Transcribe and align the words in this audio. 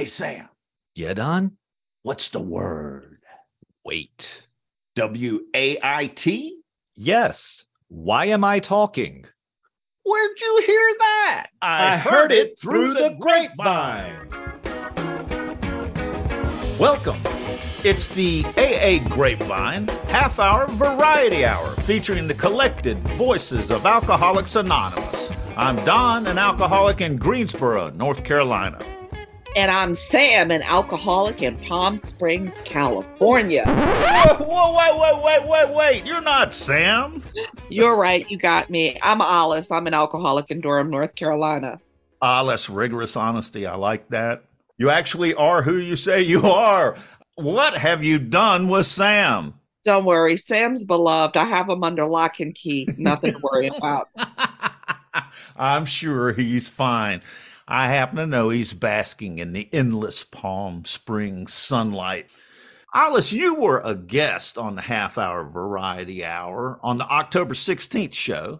Hey, 0.00 0.06
Sam, 0.06 0.48
Yeah, 0.94 1.12
Don? 1.12 1.58
what's 2.04 2.30
the 2.30 2.40
word? 2.40 3.18
Wait. 3.84 4.24
W 4.96 5.40
A 5.54 5.78
I 5.82 6.06
T? 6.16 6.56
Yes. 6.96 7.38
Why 7.88 8.28
am 8.28 8.42
I 8.42 8.60
talking? 8.60 9.26
Where'd 10.02 10.40
you 10.40 10.62
hear 10.66 10.90
that? 11.00 11.46
I 11.60 11.98
heard 11.98 12.32
it 12.32 12.58
through 12.58 12.94
the 12.94 13.14
grapevine. 13.20 14.30
Welcome. 16.78 17.20
It's 17.84 18.08
the 18.08 18.42
AA 18.56 19.06
Grapevine 19.06 19.88
half 20.08 20.38
hour 20.38 20.66
variety 20.68 21.44
hour 21.44 21.74
featuring 21.82 22.26
the 22.26 22.32
collected 22.32 22.96
voices 23.18 23.70
of 23.70 23.84
Alcoholics 23.84 24.56
Anonymous. 24.56 25.30
I'm 25.58 25.76
Don, 25.84 26.26
an 26.26 26.38
alcoholic 26.38 27.02
in 27.02 27.18
Greensboro, 27.18 27.90
North 27.90 28.24
Carolina. 28.24 28.82
And 29.56 29.70
I'm 29.70 29.96
Sam, 29.96 30.52
an 30.52 30.62
alcoholic 30.62 31.42
in 31.42 31.58
Palm 31.58 32.00
Springs, 32.02 32.60
California. 32.64 33.64
Whoa, 33.66 34.36
whoa, 34.44 34.76
wait, 34.76 35.00
wait, 35.00 35.24
wait, 35.24 35.48
wait, 35.48 35.76
wait. 35.76 36.06
You're 36.06 36.20
not 36.20 36.54
Sam. 36.54 37.20
You're 37.68 37.96
right, 37.96 38.30
you 38.30 38.38
got 38.38 38.70
me. 38.70 38.96
I'm 39.02 39.18
Olis. 39.18 39.74
I'm 39.74 39.88
an 39.88 39.94
alcoholic 39.94 40.50
in 40.50 40.60
Durham, 40.60 40.88
North 40.88 41.16
Carolina. 41.16 41.80
Less 42.22 42.70
rigorous 42.70 43.16
honesty. 43.16 43.66
I 43.66 43.74
like 43.74 44.08
that. 44.10 44.44
You 44.78 44.88
actually 44.90 45.34
are 45.34 45.62
who 45.62 45.78
you 45.78 45.96
say 45.96 46.22
you 46.22 46.42
are. 46.42 46.96
What 47.34 47.74
have 47.74 48.04
you 48.04 48.18
done 48.20 48.68
with 48.68 48.86
Sam? 48.86 49.54
Don't 49.82 50.04
worry, 50.04 50.36
Sam's 50.36 50.84
beloved. 50.84 51.36
I 51.36 51.44
have 51.44 51.68
him 51.68 51.82
under 51.82 52.06
lock 52.06 52.38
and 52.38 52.54
key. 52.54 52.88
Nothing 52.98 53.32
to 53.32 53.40
worry 53.42 53.68
about. 53.68 54.08
I'm 55.56 55.86
sure 55.86 56.32
he's 56.32 56.68
fine. 56.68 57.22
I 57.70 57.86
happen 57.86 58.16
to 58.16 58.26
know 58.26 58.48
he's 58.48 58.72
basking 58.72 59.38
in 59.38 59.52
the 59.52 59.68
endless 59.72 60.24
Palm 60.24 60.84
Springs 60.84 61.54
sunlight. 61.54 62.28
Olis, 62.92 63.32
you 63.32 63.54
were 63.54 63.80
a 63.84 63.94
guest 63.94 64.58
on 64.58 64.74
the 64.74 64.82
half 64.82 65.16
hour 65.16 65.48
variety 65.48 66.24
hour 66.24 66.80
on 66.82 66.98
the 66.98 67.06
October 67.06 67.54
16th 67.54 68.12
show. 68.12 68.58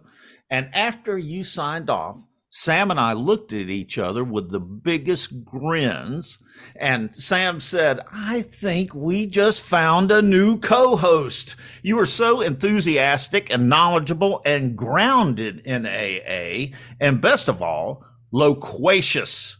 And 0.49 0.69
after 0.73 1.17
you 1.17 1.43
signed 1.43 1.89
off, 1.89 2.23
Sam 2.49 2.89
and 2.89 2.99
I 2.99 3.11
looked 3.11 3.51
at 3.51 3.69
each 3.69 3.97
other 3.97 4.23
with 4.23 4.49
the 4.49 4.61
biggest 4.61 5.43
grins. 5.43 6.39
And 6.77 7.13
Sam 7.13 7.59
said, 7.59 7.99
I 8.13 8.43
think 8.43 8.95
we 8.95 9.27
just 9.27 9.61
found 9.61 10.09
a 10.09 10.21
new 10.21 10.57
co 10.57 10.95
host. 10.95 11.57
You 11.83 11.97
were 11.97 12.05
so 12.05 12.39
enthusiastic 12.39 13.53
and 13.53 13.67
knowledgeable 13.67 14.41
and 14.45 14.77
grounded 14.77 15.67
in 15.67 15.85
AA. 15.85 16.77
And 16.99 17.19
best 17.19 17.49
of 17.49 17.61
all, 17.61 18.05
loquacious. 18.31 19.57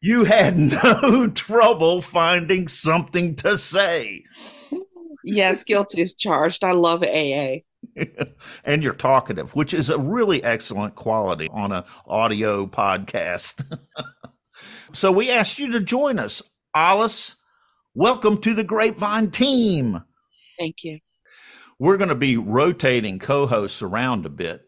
You 0.00 0.24
had 0.24 0.56
no 0.84 1.28
trouble 1.28 2.02
finding 2.02 2.68
something 2.68 3.36
to 3.36 3.56
say. 3.56 4.24
Yes, 5.24 5.64
guilty 5.64 6.02
is 6.02 6.14
charged. 6.14 6.64
I 6.64 6.72
love 6.72 7.02
AA. 7.02 7.58
and 8.64 8.82
you're 8.82 8.92
talkative, 8.92 9.54
which 9.54 9.74
is 9.74 9.90
a 9.90 9.98
really 9.98 10.42
excellent 10.42 10.94
quality 10.94 11.48
on 11.50 11.72
an 11.72 11.84
audio 12.06 12.66
podcast. 12.66 13.78
so 14.92 15.12
we 15.12 15.30
asked 15.30 15.58
you 15.58 15.72
to 15.72 15.80
join 15.80 16.18
us. 16.18 16.42
Olis, 16.76 17.36
welcome 17.94 18.38
to 18.38 18.54
the 18.54 18.64
Grapevine 18.64 19.30
team. 19.30 20.02
Thank 20.58 20.76
you. 20.82 20.98
We're 21.78 21.96
going 21.96 22.08
to 22.08 22.14
be 22.14 22.36
rotating 22.36 23.18
co 23.18 23.46
hosts 23.46 23.82
around 23.82 24.26
a 24.26 24.30
bit. 24.30 24.62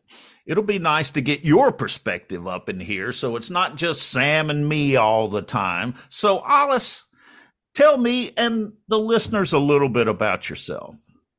It'll 0.50 0.64
be 0.64 0.80
nice 0.80 1.12
to 1.12 1.20
get 1.20 1.44
your 1.44 1.70
perspective 1.70 2.48
up 2.48 2.68
in 2.68 2.80
here 2.80 3.12
so 3.12 3.36
it's 3.36 3.50
not 3.50 3.76
just 3.76 4.10
Sam 4.10 4.50
and 4.50 4.68
me 4.68 4.96
all 4.96 5.28
the 5.28 5.42
time. 5.42 5.94
So, 6.08 6.40
Olis, 6.40 7.04
tell 7.72 7.96
me 7.96 8.32
and 8.36 8.72
the 8.88 8.98
listeners 8.98 9.52
a 9.52 9.60
little 9.60 9.88
bit 9.88 10.08
about 10.08 10.50
yourself. 10.50 10.96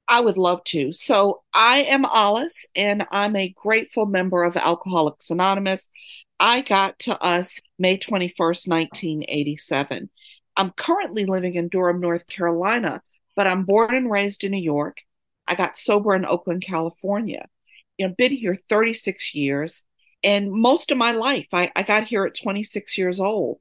I 0.07 0.21
would 0.21 0.37
love 0.37 0.63
to. 0.67 0.93
So, 0.93 1.41
I 1.53 1.83
am 1.83 2.05
Olis, 2.05 2.63
and 2.73 3.05
I'm 3.11 3.35
a 3.35 3.49
grateful 3.49 4.05
member 4.05 4.45
of 4.45 4.55
Alcoholics 4.55 5.29
Anonymous. 5.29 5.89
I 6.39 6.61
got 6.61 6.97
to 6.99 7.21
us 7.21 7.59
May 7.77 7.97
21st, 7.97 8.69
1987. 8.69 10.09
I'm 10.55 10.71
currently 10.71 11.25
living 11.25 11.55
in 11.55 11.67
Durham, 11.67 11.99
North 11.99 12.27
Carolina, 12.27 13.01
but 13.35 13.45
I'm 13.45 13.65
born 13.65 13.93
and 13.93 14.09
raised 14.09 14.45
in 14.45 14.51
New 14.51 14.63
York. 14.63 14.99
I 15.47 15.55
got 15.55 15.77
sober 15.77 16.15
in 16.15 16.23
Oakland, 16.23 16.63
California. 16.65 17.49
You 18.01 18.07
know, 18.07 18.15
been 18.17 18.31
here 18.31 18.55
36 18.55 19.35
years, 19.35 19.83
and 20.23 20.51
most 20.51 20.89
of 20.89 20.97
my 20.97 21.11
life, 21.11 21.45
I, 21.53 21.71
I 21.75 21.83
got 21.83 22.05
here 22.05 22.25
at 22.25 22.33
26 22.33 22.97
years 22.97 23.19
old. 23.19 23.59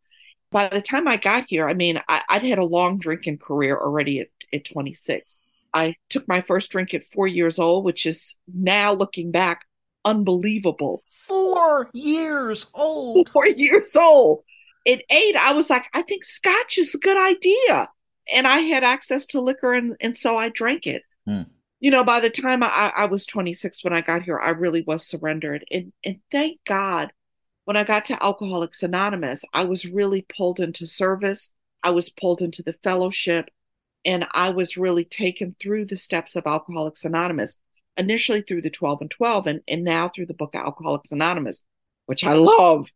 By 0.51 0.69
the 0.69 0.81
time 0.81 1.07
I 1.07 1.19
got 1.19 1.45
here, 1.49 1.69
I 1.69 1.75
mean, 1.75 2.01
I, 2.09 2.23
would 2.33 2.43
had 2.43 2.59
a 2.59 2.65
long 2.65 2.99
drinking 2.99 3.37
career 3.37 3.77
already 3.77 4.21
at, 4.21 4.29
at 4.51 4.65
26. 4.65 5.37
I 5.75 5.97
took 6.09 6.27
my 6.27 6.41
first 6.41 6.71
drink 6.71 6.95
at 6.95 7.05
four 7.05 7.27
years 7.27 7.59
old, 7.59 7.85
which 7.85 8.07
is 8.07 8.35
now 8.51 8.95
looking 8.95 9.31
back 9.31 9.67
unbelievable. 10.07 11.03
Four 11.05 11.91
years 11.93 12.67
old. 12.73 13.29
Four 13.29 13.47
years 13.47 13.95
old. 13.95 14.43
At 14.89 15.03
eight, 15.11 15.37
I 15.37 15.53
was 15.53 15.69
like, 15.69 15.85
I 15.93 16.01
think 16.01 16.25
scotch 16.25 16.79
is 16.79 16.95
a 16.95 16.99
good 16.99 17.19
idea. 17.19 17.91
And 18.33 18.47
I 18.47 18.61
had 18.61 18.85
access 18.85 19.27
to 19.27 19.41
liquor, 19.43 19.75
and, 19.75 19.97
and 20.01 20.17
so 20.17 20.39
I 20.39 20.49
drank 20.49 20.87
it. 20.87 21.03
Hmm. 21.27 21.43
You 21.81 21.91
know, 21.91 22.05
by 22.05 22.21
the 22.21 22.31
time 22.31 22.63
I, 22.63 22.93
I 22.95 23.07
was 23.07 23.27
26 23.27 23.83
when 23.83 23.95
I 23.95 24.03
got 24.03 24.23
here, 24.23 24.39
I 24.39 24.51
really 24.51 24.83
was 24.83 25.07
surrendered. 25.07 25.65
And, 25.71 25.93
and 26.05 26.21
thank 26.31 26.61
God, 26.67 27.13
when 27.65 27.77
I 27.77 27.85
got 27.85 28.05
to 28.07 28.23
Alcoholics 28.23 28.83
Anonymous, 28.83 29.45
I 29.55 29.65
was 29.65 29.87
really 29.87 30.27
pulled 30.37 30.61
into 30.61 30.87
service. 30.87 31.53
I 31.83 31.91
was 31.91 32.11
pulled 32.11 32.43
into 32.43 32.63
the 32.63 32.75
fellowship 32.83 33.49
and 34.05 34.27
I 34.33 34.51
was 34.51 34.77
really 34.77 35.05
taken 35.05 35.55
through 35.61 35.87
the 35.87 35.97
steps 35.97 36.37
of 36.37 36.47
Alcoholics 36.47 37.05
Anonymous, 37.05 37.59
initially 37.97 38.43
through 38.43 38.63
the 38.63 38.71
12 38.71 39.03
and 39.03 39.11
12, 39.11 39.47
and, 39.47 39.61
and 39.69 39.85
now 39.85 40.09
through 40.09 40.27
the 40.27 40.35
book 40.35 40.55
Alcoholics 40.55 41.13
Anonymous, 41.13 41.63
which 42.07 42.25
I 42.25 42.35
love. 42.35 42.91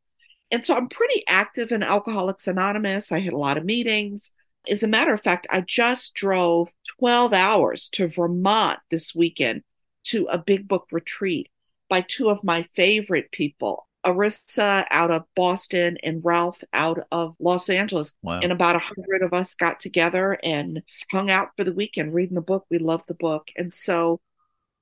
And 0.50 0.64
so 0.64 0.74
I'm 0.74 0.88
pretty 0.88 1.22
active 1.26 1.72
in 1.72 1.82
Alcoholics 1.82 2.48
Anonymous. 2.48 3.12
I 3.12 3.20
had 3.20 3.32
a 3.32 3.38
lot 3.38 3.58
of 3.58 3.64
meetings. 3.64 4.32
As 4.68 4.82
a 4.82 4.88
matter 4.88 5.12
of 5.12 5.22
fact, 5.22 5.46
I 5.50 5.60
just 5.60 6.14
drove 6.14 6.70
12 6.98 7.32
hours 7.32 7.88
to 7.90 8.08
Vermont 8.08 8.78
this 8.90 9.14
weekend 9.14 9.62
to 10.04 10.26
a 10.26 10.38
big 10.38 10.68
book 10.68 10.86
retreat 10.90 11.48
by 11.88 12.00
two 12.02 12.30
of 12.30 12.44
my 12.44 12.62
favorite 12.74 13.30
people, 13.30 13.86
Arissa 14.04 14.86
out 14.90 15.10
of 15.10 15.24
Boston 15.34 15.98
and 16.02 16.24
Ralph 16.24 16.62
out 16.72 16.98
of 17.10 17.36
Los 17.38 17.68
Angeles. 17.68 18.14
Wow. 18.22 18.40
And 18.42 18.52
about 18.52 18.76
a 18.76 18.80
hundred 18.80 19.22
of 19.22 19.32
us 19.32 19.54
got 19.54 19.80
together 19.80 20.38
and 20.42 20.82
hung 21.10 21.30
out 21.30 21.50
for 21.56 21.64
the 21.64 21.72
weekend 21.72 22.14
reading 22.14 22.34
the 22.34 22.40
book. 22.40 22.66
We 22.70 22.78
loved 22.78 23.08
the 23.08 23.14
book. 23.14 23.48
And 23.56 23.72
so 23.72 24.20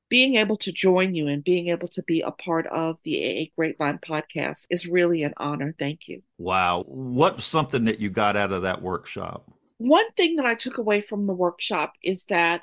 being 0.08 0.36
able 0.36 0.58
to 0.58 0.72
join 0.72 1.14
you 1.14 1.26
and 1.26 1.42
being 1.42 1.68
able 1.68 1.88
to 1.88 2.02
be 2.02 2.20
a 2.20 2.30
part 2.30 2.66
of 2.66 2.98
the 3.02 3.18
AA 3.18 3.50
Grapevine 3.56 3.98
podcast 3.98 4.66
is 4.68 4.86
really 4.86 5.22
an 5.22 5.32
honor. 5.38 5.74
Thank 5.78 6.06
you. 6.06 6.22
Wow. 6.38 6.84
What's 6.86 7.46
something 7.46 7.84
that 7.86 7.98
you 7.98 8.10
got 8.10 8.36
out 8.36 8.52
of 8.52 8.62
that 8.62 8.82
workshop? 8.82 9.50
One 9.82 10.10
thing 10.12 10.36
that 10.36 10.46
I 10.46 10.54
took 10.54 10.78
away 10.78 11.00
from 11.00 11.26
the 11.26 11.34
workshop 11.34 11.94
is 12.02 12.26
that 12.26 12.62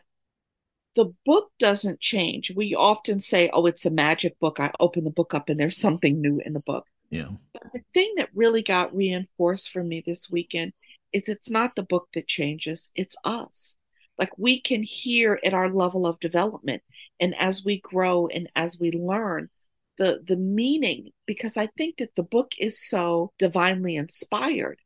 the 0.96 1.13
book 1.25 1.52
doesn't 1.59 2.00
change. 2.00 2.52
We 2.56 2.75
often 2.75 3.19
say, 3.19 3.50
oh, 3.52 3.66
it's 3.66 3.85
a 3.85 3.91
magic 3.91 4.40
book. 4.40 4.59
I 4.59 4.72
open 4.80 5.03
the 5.03 5.09
book 5.12 5.34
up 5.34 5.50
and 5.50 5.59
there's 5.59 5.78
something 5.78 6.22
new 6.22 6.41
in 6.46 6.53
the 6.53 6.62
book. 6.62 6.85
Yeah. 7.09 7.31
But 7.53 7.74
the 7.74 7.84
thing 7.94 8.13
that 8.18 8.30
really 8.34 8.63
got 8.63 8.96
reinforced 8.96 9.69
for 9.69 9.84
me 9.84 10.02
this 10.06 10.30
weekend 10.30 10.74
is 11.12 11.28
it's 11.28 11.50
not 11.50 11.75
the 11.75 11.84
book 11.84 12.07
that 12.13 12.28
changes, 12.28 12.91
it's 12.96 13.16
us. 13.24 13.75
Like 14.18 14.31
we 14.38 14.62
can 14.62 14.84
hear 14.84 15.40
at 15.44 15.53
our 15.53 15.69
level 15.69 16.06
of 16.06 16.19
development 16.19 16.84
and 17.19 17.36
as 17.38 17.66
we 17.66 17.80
grow 17.80 18.28
and 18.28 18.50
as 18.56 18.80
we 18.80 18.91
learn 18.91 19.50
the 19.97 20.24
the 20.25 20.38
meaning 20.38 21.09
because 21.25 21.57
I 21.57 21.68
think 21.68 21.97
that 21.97 22.16
the 22.16 22.24
book 22.24 22.53
is 22.57 22.81
so 22.81 23.34
divinely 23.38 23.96
inspired 23.96 24.80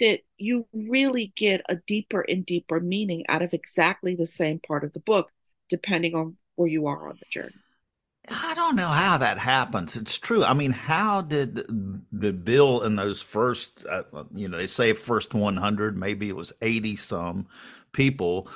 that 0.00 0.20
you 0.36 0.66
really 0.72 1.32
get 1.36 1.62
a 1.68 1.76
deeper 1.76 2.22
and 2.28 2.44
deeper 2.44 2.80
meaning 2.80 3.24
out 3.28 3.42
of 3.42 3.54
exactly 3.54 4.14
the 4.14 4.26
same 4.26 4.58
part 4.58 4.84
of 4.84 4.92
the 4.92 5.00
book 5.00 5.30
depending 5.68 6.14
on 6.14 6.36
where 6.56 6.68
you 6.68 6.86
are 6.86 7.08
on 7.08 7.16
the 7.18 7.26
journey. 7.30 7.54
I 8.30 8.54
don't 8.54 8.76
know 8.76 8.88
how 8.88 9.18
that 9.18 9.38
happens. 9.38 9.96
It's 9.96 10.18
true. 10.18 10.44
I 10.44 10.54
mean, 10.54 10.72
how 10.72 11.20
did 11.20 11.56
the 12.10 12.32
bill 12.32 12.82
in 12.82 12.96
those 12.96 13.22
first, 13.22 13.84
uh, 13.88 14.04
you 14.32 14.48
know, 14.48 14.56
they 14.56 14.66
say 14.66 14.94
first 14.94 15.34
100, 15.34 15.96
maybe 15.96 16.28
it 16.28 16.36
was 16.36 16.52
80 16.62 16.96
some 16.96 17.46
people 17.92 18.48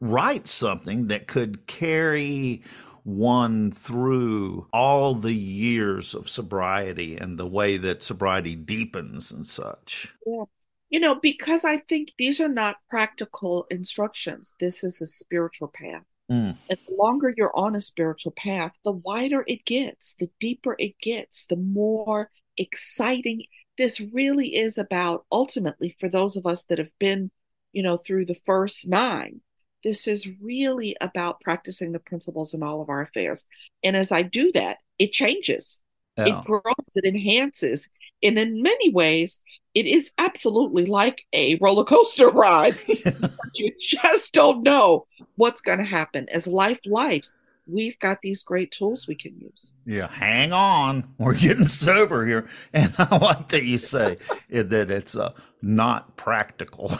write 0.00 0.46
something 0.46 1.08
that 1.08 1.26
could 1.26 1.66
carry 1.66 2.62
one 3.02 3.70
through 3.70 4.66
all 4.72 5.14
the 5.14 5.34
years 5.34 6.14
of 6.14 6.28
sobriety 6.28 7.16
and 7.16 7.38
the 7.38 7.46
way 7.46 7.76
that 7.76 8.02
sobriety 8.02 8.56
deepens 8.56 9.32
and 9.32 9.46
such. 9.46 10.14
Yeah. 10.26 10.44
You 10.88 11.00
know, 11.00 11.16
because 11.16 11.64
I 11.64 11.78
think 11.78 12.12
these 12.16 12.40
are 12.40 12.48
not 12.48 12.76
practical 12.88 13.66
instructions. 13.70 14.54
This 14.60 14.84
is 14.84 15.00
a 15.00 15.06
spiritual 15.06 15.68
path. 15.68 16.04
Mm. 16.30 16.56
And 16.68 16.78
the 16.86 16.94
longer 16.96 17.34
you're 17.36 17.56
on 17.56 17.74
a 17.74 17.80
spiritual 17.80 18.32
path, 18.36 18.72
the 18.84 18.92
wider 18.92 19.44
it 19.46 19.64
gets, 19.64 20.14
the 20.14 20.30
deeper 20.40 20.76
it 20.78 20.98
gets, 21.00 21.46
the 21.46 21.56
more 21.56 22.30
exciting 22.56 23.42
this 23.76 24.00
really 24.00 24.54
is 24.56 24.78
about 24.78 25.24
ultimately 25.30 25.96
for 26.00 26.08
those 26.08 26.36
of 26.36 26.46
us 26.46 26.64
that 26.64 26.78
have 26.78 26.90
been, 26.98 27.30
you 27.72 27.82
know, 27.82 27.96
through 27.96 28.26
the 28.26 28.40
first 28.46 28.88
nine, 28.88 29.40
this 29.84 30.08
is 30.08 30.28
really 30.40 30.96
about 31.00 31.40
practicing 31.40 31.92
the 31.92 31.98
principles 31.98 32.54
in 32.54 32.62
all 32.62 32.80
of 32.80 32.88
our 32.88 33.02
affairs. 33.02 33.44
And 33.84 33.96
as 33.96 34.10
I 34.10 34.22
do 34.22 34.50
that, 34.52 34.78
it 34.98 35.12
changes, 35.12 35.80
Yeah. 36.16 36.40
it 36.40 36.44
grows, 36.44 36.62
it 36.94 37.04
enhances. 37.04 37.88
And 38.22 38.38
in 38.38 38.62
many 38.62 38.90
ways, 38.90 39.40
it 39.76 39.84
is 39.86 40.10
absolutely 40.16 40.86
like 40.86 41.26
a 41.34 41.56
roller 41.56 41.84
coaster 41.84 42.30
ride. 42.30 42.74
you 43.54 43.72
just 43.78 44.32
don't 44.32 44.62
know 44.62 45.06
what's 45.36 45.60
going 45.60 45.78
to 45.78 45.84
happen. 45.84 46.26
As 46.32 46.46
life 46.46 46.80
lives, 46.86 47.34
we've 47.66 47.98
got 47.98 48.22
these 48.22 48.42
great 48.42 48.70
tools 48.70 49.06
we 49.06 49.14
can 49.14 49.38
use. 49.38 49.74
Yeah, 49.84 50.08
hang 50.08 50.52
on. 50.52 51.04
We're 51.18 51.34
getting 51.36 51.66
sober 51.66 52.24
here. 52.24 52.48
And 52.72 52.94
I 52.98 53.16
like 53.18 53.48
that 53.50 53.64
you 53.64 53.76
say 53.78 54.16
it- 54.48 54.70
that 54.70 54.88
it's 54.90 55.14
uh, 55.14 55.32
not 55.60 56.16
practical. 56.16 56.90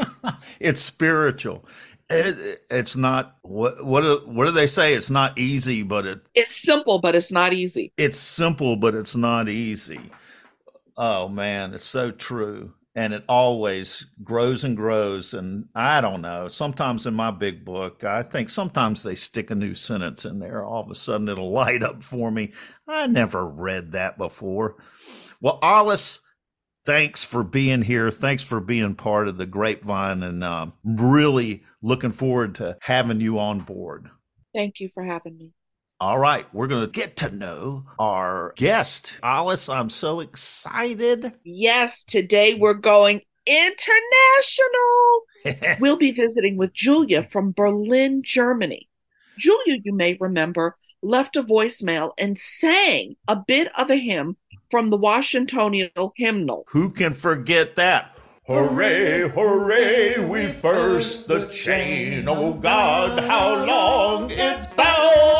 it's 0.60 0.80
spiritual. 0.80 1.64
It, 2.08 2.60
it's 2.70 2.96
not 2.96 3.36
what 3.42 3.84
what 3.84 4.02
do, 4.02 4.20
what 4.26 4.46
do 4.46 4.52
they 4.52 4.68
say? 4.68 4.94
It's 4.94 5.10
not 5.10 5.36
easy, 5.38 5.82
but 5.82 6.06
it 6.06 6.20
It's 6.34 6.54
simple, 6.54 7.00
but 7.00 7.14
it's 7.16 7.32
not 7.32 7.52
easy. 7.52 7.92
it's 7.96 8.18
simple, 8.18 8.76
but 8.76 8.94
it's 8.94 9.16
not 9.16 9.48
easy. 9.48 10.00
Oh 10.96 11.28
man, 11.28 11.74
it's 11.74 11.84
so 11.84 12.10
true. 12.10 12.74
And 12.94 13.12
it 13.12 13.24
always 13.28 14.06
grows 14.24 14.64
and 14.64 14.74
grows. 14.74 15.34
And 15.34 15.68
I 15.74 16.00
don't 16.00 16.22
know. 16.22 16.48
Sometimes 16.48 17.04
in 17.04 17.12
my 17.12 17.30
big 17.30 17.62
book, 17.62 18.04
I 18.04 18.22
think 18.22 18.48
sometimes 18.48 19.02
they 19.02 19.14
stick 19.14 19.50
a 19.50 19.54
new 19.54 19.74
sentence 19.74 20.24
in 20.24 20.38
there. 20.38 20.64
All 20.64 20.82
of 20.82 20.90
a 20.90 20.94
sudden 20.94 21.28
it'll 21.28 21.50
light 21.50 21.82
up 21.82 22.02
for 22.02 22.30
me. 22.30 22.52
I 22.88 23.06
never 23.06 23.46
read 23.46 23.92
that 23.92 24.16
before. 24.16 24.76
Well, 25.42 25.60
Olis, 25.60 26.20
thanks 26.86 27.22
for 27.22 27.44
being 27.44 27.82
here. 27.82 28.10
Thanks 28.10 28.42
for 28.42 28.60
being 28.60 28.94
part 28.94 29.28
of 29.28 29.36
the 29.36 29.44
grapevine. 29.44 30.22
And 30.22 30.42
um, 30.42 30.72
really 30.82 31.64
looking 31.82 32.12
forward 32.12 32.54
to 32.54 32.78
having 32.80 33.20
you 33.20 33.38
on 33.38 33.60
board. 33.60 34.08
Thank 34.54 34.80
you 34.80 34.88
for 34.94 35.04
having 35.04 35.36
me. 35.36 35.52
All 35.98 36.18
right, 36.18 36.44
we're 36.52 36.66
going 36.66 36.84
to 36.84 36.92
get 36.92 37.16
to 37.16 37.34
know 37.34 37.86
our 37.98 38.52
guest. 38.56 39.18
Olis, 39.22 39.74
I'm 39.74 39.88
so 39.88 40.20
excited. 40.20 41.32
Yes, 41.42 42.04
today 42.04 42.52
we're 42.52 42.74
going 42.74 43.22
international. 43.46 45.22
We'll 45.80 45.96
be 45.96 46.10
visiting 46.10 46.58
with 46.58 46.74
Julia 46.74 47.22
from 47.22 47.52
Berlin, 47.52 48.22
Germany. 48.24 48.90
Julia, 49.38 49.78
you 49.82 49.94
may 49.94 50.18
remember, 50.20 50.76
left 51.02 51.36
a 51.36 51.42
voicemail 51.42 52.10
and 52.18 52.38
sang 52.38 53.14
a 53.28 53.36
bit 53.36 53.68
of 53.78 53.88
a 53.88 53.96
hymn 53.96 54.36
from 54.70 54.90
the 54.90 54.96
Washingtonian 54.98 55.90
hymnal. 56.16 56.64
Who 56.70 56.90
can 56.90 57.12
forget 57.12 57.76
that? 57.76 58.18
Hooray, 58.46 59.28
hooray, 59.28 60.26
we've 60.28 60.60
burst 60.60 61.28
the 61.28 61.46
chain. 61.46 62.26
Oh 62.28 62.54
God, 62.54 63.22
how 63.22 63.64
long 63.64 64.30
it's 64.30 64.66
bound. 64.66 65.35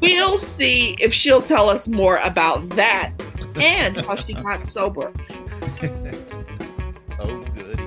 We'll 0.00 0.38
see 0.38 0.96
if 1.00 1.12
she'll 1.12 1.42
tell 1.42 1.68
us 1.70 1.88
more 1.88 2.18
about 2.18 2.68
that 2.70 3.12
and 3.60 4.00
how 4.02 4.16
she 4.16 4.32
got 4.34 4.68
sober. 4.68 5.12
Oh, 7.18 7.42
goody. 7.54 7.82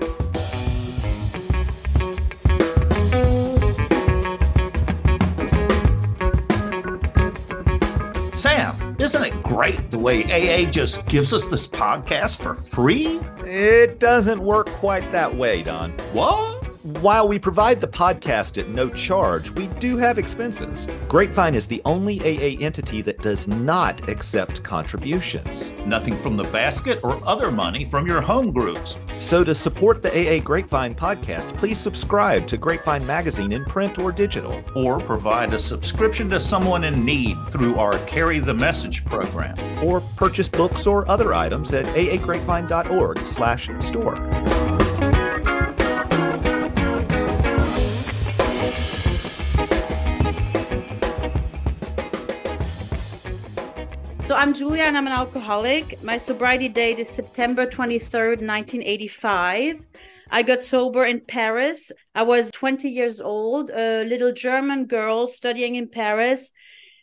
Sam, 8.36 8.96
isn't 9.00 9.22
it 9.24 9.44
great 9.44 9.92
the 9.92 9.98
way 9.98 10.24
AA 10.24 10.70
just 10.70 11.06
gives 11.08 11.34
us 11.34 11.46
this 11.48 11.68
podcast 11.68 12.42
for 12.42 12.56
free? 12.56 13.20
It 13.44 14.00
doesn't 14.00 14.40
work 14.40 14.70
quite 14.70 15.12
that 15.12 15.36
way, 15.36 15.62
Don. 15.64 15.92
What? 16.14 16.59
While 16.84 17.28
we 17.28 17.38
provide 17.38 17.82
the 17.82 17.90
podcast 17.90 18.58
at 18.58 18.70
no 18.70 18.90
charge, 18.90 19.52
we 19.52 19.68
do 19.80 19.98
have 19.98 20.18
expenses. 20.18 20.88
Grapevine 21.10 21.54
is 21.54 21.68
the 21.68 21.82
only 21.84 22.22
AA 22.22 22.58
entity 22.64 23.02
that 23.02 23.22
does 23.22 23.50
not 23.50 24.08
accept 24.08 24.64
contributions. 24.64 25.74
Nothing 25.86 26.16
from 26.16 26.38
the 26.38 26.46
basket 26.46 27.02
or 27.04 27.22
other 27.28 27.52
money 27.52 27.84
from 27.84 28.08
your 28.08 28.22
home 28.22 28.54
groups. 28.54 28.98
So 29.18 29.44
to 29.44 29.54
support 29.54 30.02
the 30.02 30.10
AA 30.10 30.40
Grapevine 30.42 30.96
podcast, 30.96 31.54
please 31.58 31.78
subscribe 31.78 32.48
to 32.48 32.56
Grapevine 32.56 33.06
Magazine 33.06 33.52
in 33.52 33.66
print 33.66 34.00
or 34.00 34.14
digital. 34.14 34.64
Or 34.74 35.02
provide 35.02 35.54
a 35.54 35.60
subscription 35.60 36.30
to 36.30 36.40
someone 36.40 36.86
in 36.86 37.04
need 37.04 37.36
through 37.50 37.76
our 37.76 37.98
Carry 38.06 38.40
the 38.40 38.54
Message 38.54 39.04
program. 39.04 39.58
Or 39.84 40.00
purchase 40.16 40.48
books 40.48 40.88
or 40.88 41.06
other 41.10 41.34
items 41.34 41.74
at 41.74 41.86
aagrapevine.org 41.88 43.20
slash 43.20 43.70
store. 43.82 44.69
So 54.30 54.36
I'm 54.36 54.54
Julia 54.54 54.84
and 54.84 54.96
I'm 54.96 55.08
an 55.08 55.14
alcoholic. 55.14 56.04
My 56.04 56.20
sobriety 56.20 56.70
date 56.70 57.00
is 57.00 57.10
September 57.10 57.66
23rd, 57.66 58.46
1985. 58.46 59.88
I 60.30 60.44
got 60.44 60.64
sober 60.64 61.04
in 61.04 61.22
Paris. 61.22 61.92
I 62.14 62.22
was 62.22 62.52
20 62.52 62.88
years 62.90 63.20
old, 63.20 63.72
a 63.72 64.04
little 64.04 64.32
German 64.32 64.86
girl 64.86 65.28
studying 65.28 65.78
in 65.78 65.90
Paris. 65.90 66.52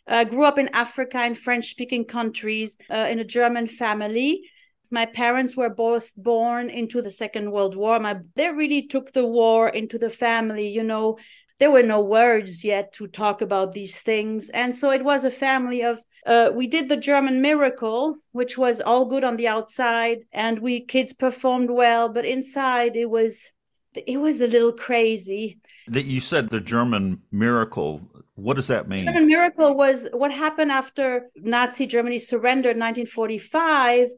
I 0.07 0.23
grew 0.23 0.45
up 0.45 0.57
in 0.57 0.69
Africa 0.69 1.25
in 1.25 1.35
French 1.35 1.69
speaking 1.69 2.05
countries 2.05 2.77
uh, 2.89 3.07
in 3.11 3.19
a 3.19 3.25
German 3.25 3.67
family. 3.67 4.49
My 4.89 5.05
parents 5.05 5.57
were 5.57 5.69
both 5.69 6.13
born 6.15 6.69
into 6.69 7.01
the 7.01 7.11
Second 7.11 7.51
World 7.51 7.75
War. 7.75 7.99
My, 7.99 8.21
they 8.37 8.51
really 8.51 8.87
took 8.87 9.11
the 9.11 9.25
war 9.25 9.67
into 9.67 9.97
the 9.97 10.09
family, 10.09 10.69
you 10.69 10.83
know. 10.83 11.17
There 11.59 11.71
were 11.71 11.83
no 11.83 12.01
words 12.01 12.63
yet 12.63 12.93
to 12.93 13.07
talk 13.07 13.41
about 13.41 13.73
these 13.73 13.99
things. 13.99 14.49
And 14.49 14.75
so 14.75 14.91
it 14.91 15.03
was 15.03 15.23
a 15.23 15.31
family 15.31 15.81
of 15.81 16.03
uh, 16.25 16.51
we 16.53 16.67
did 16.67 16.89
the 16.89 16.97
German 16.97 17.41
miracle, 17.41 18.17
which 18.33 18.57
was 18.57 18.81
all 18.81 19.05
good 19.05 19.23
on 19.23 19.37
the 19.37 19.47
outside, 19.47 20.19
and 20.33 20.59
we 20.59 20.81
kids 20.81 21.13
performed 21.13 21.71
well, 21.71 22.09
but 22.09 22.25
inside 22.25 22.95
it 22.95 23.09
was 23.09 23.51
it 23.95 24.17
was 24.17 24.41
a 24.41 24.47
little 24.47 24.73
crazy. 24.73 25.59
That 25.87 26.05
you 26.05 26.19
said 26.19 26.49
the 26.49 26.59
German 26.59 27.21
miracle. 27.31 28.01
What 28.35 28.55
does 28.55 28.67
that 28.67 28.87
mean? 28.87 29.05
German 29.05 29.27
miracle 29.27 29.73
was 29.73 30.07
what 30.11 30.31
happened 30.31 30.71
after 30.71 31.29
Nazi 31.37 31.87
Germany 31.87 32.19
surrendered 32.19 32.75
in 32.75 32.81
1945. 32.81 34.09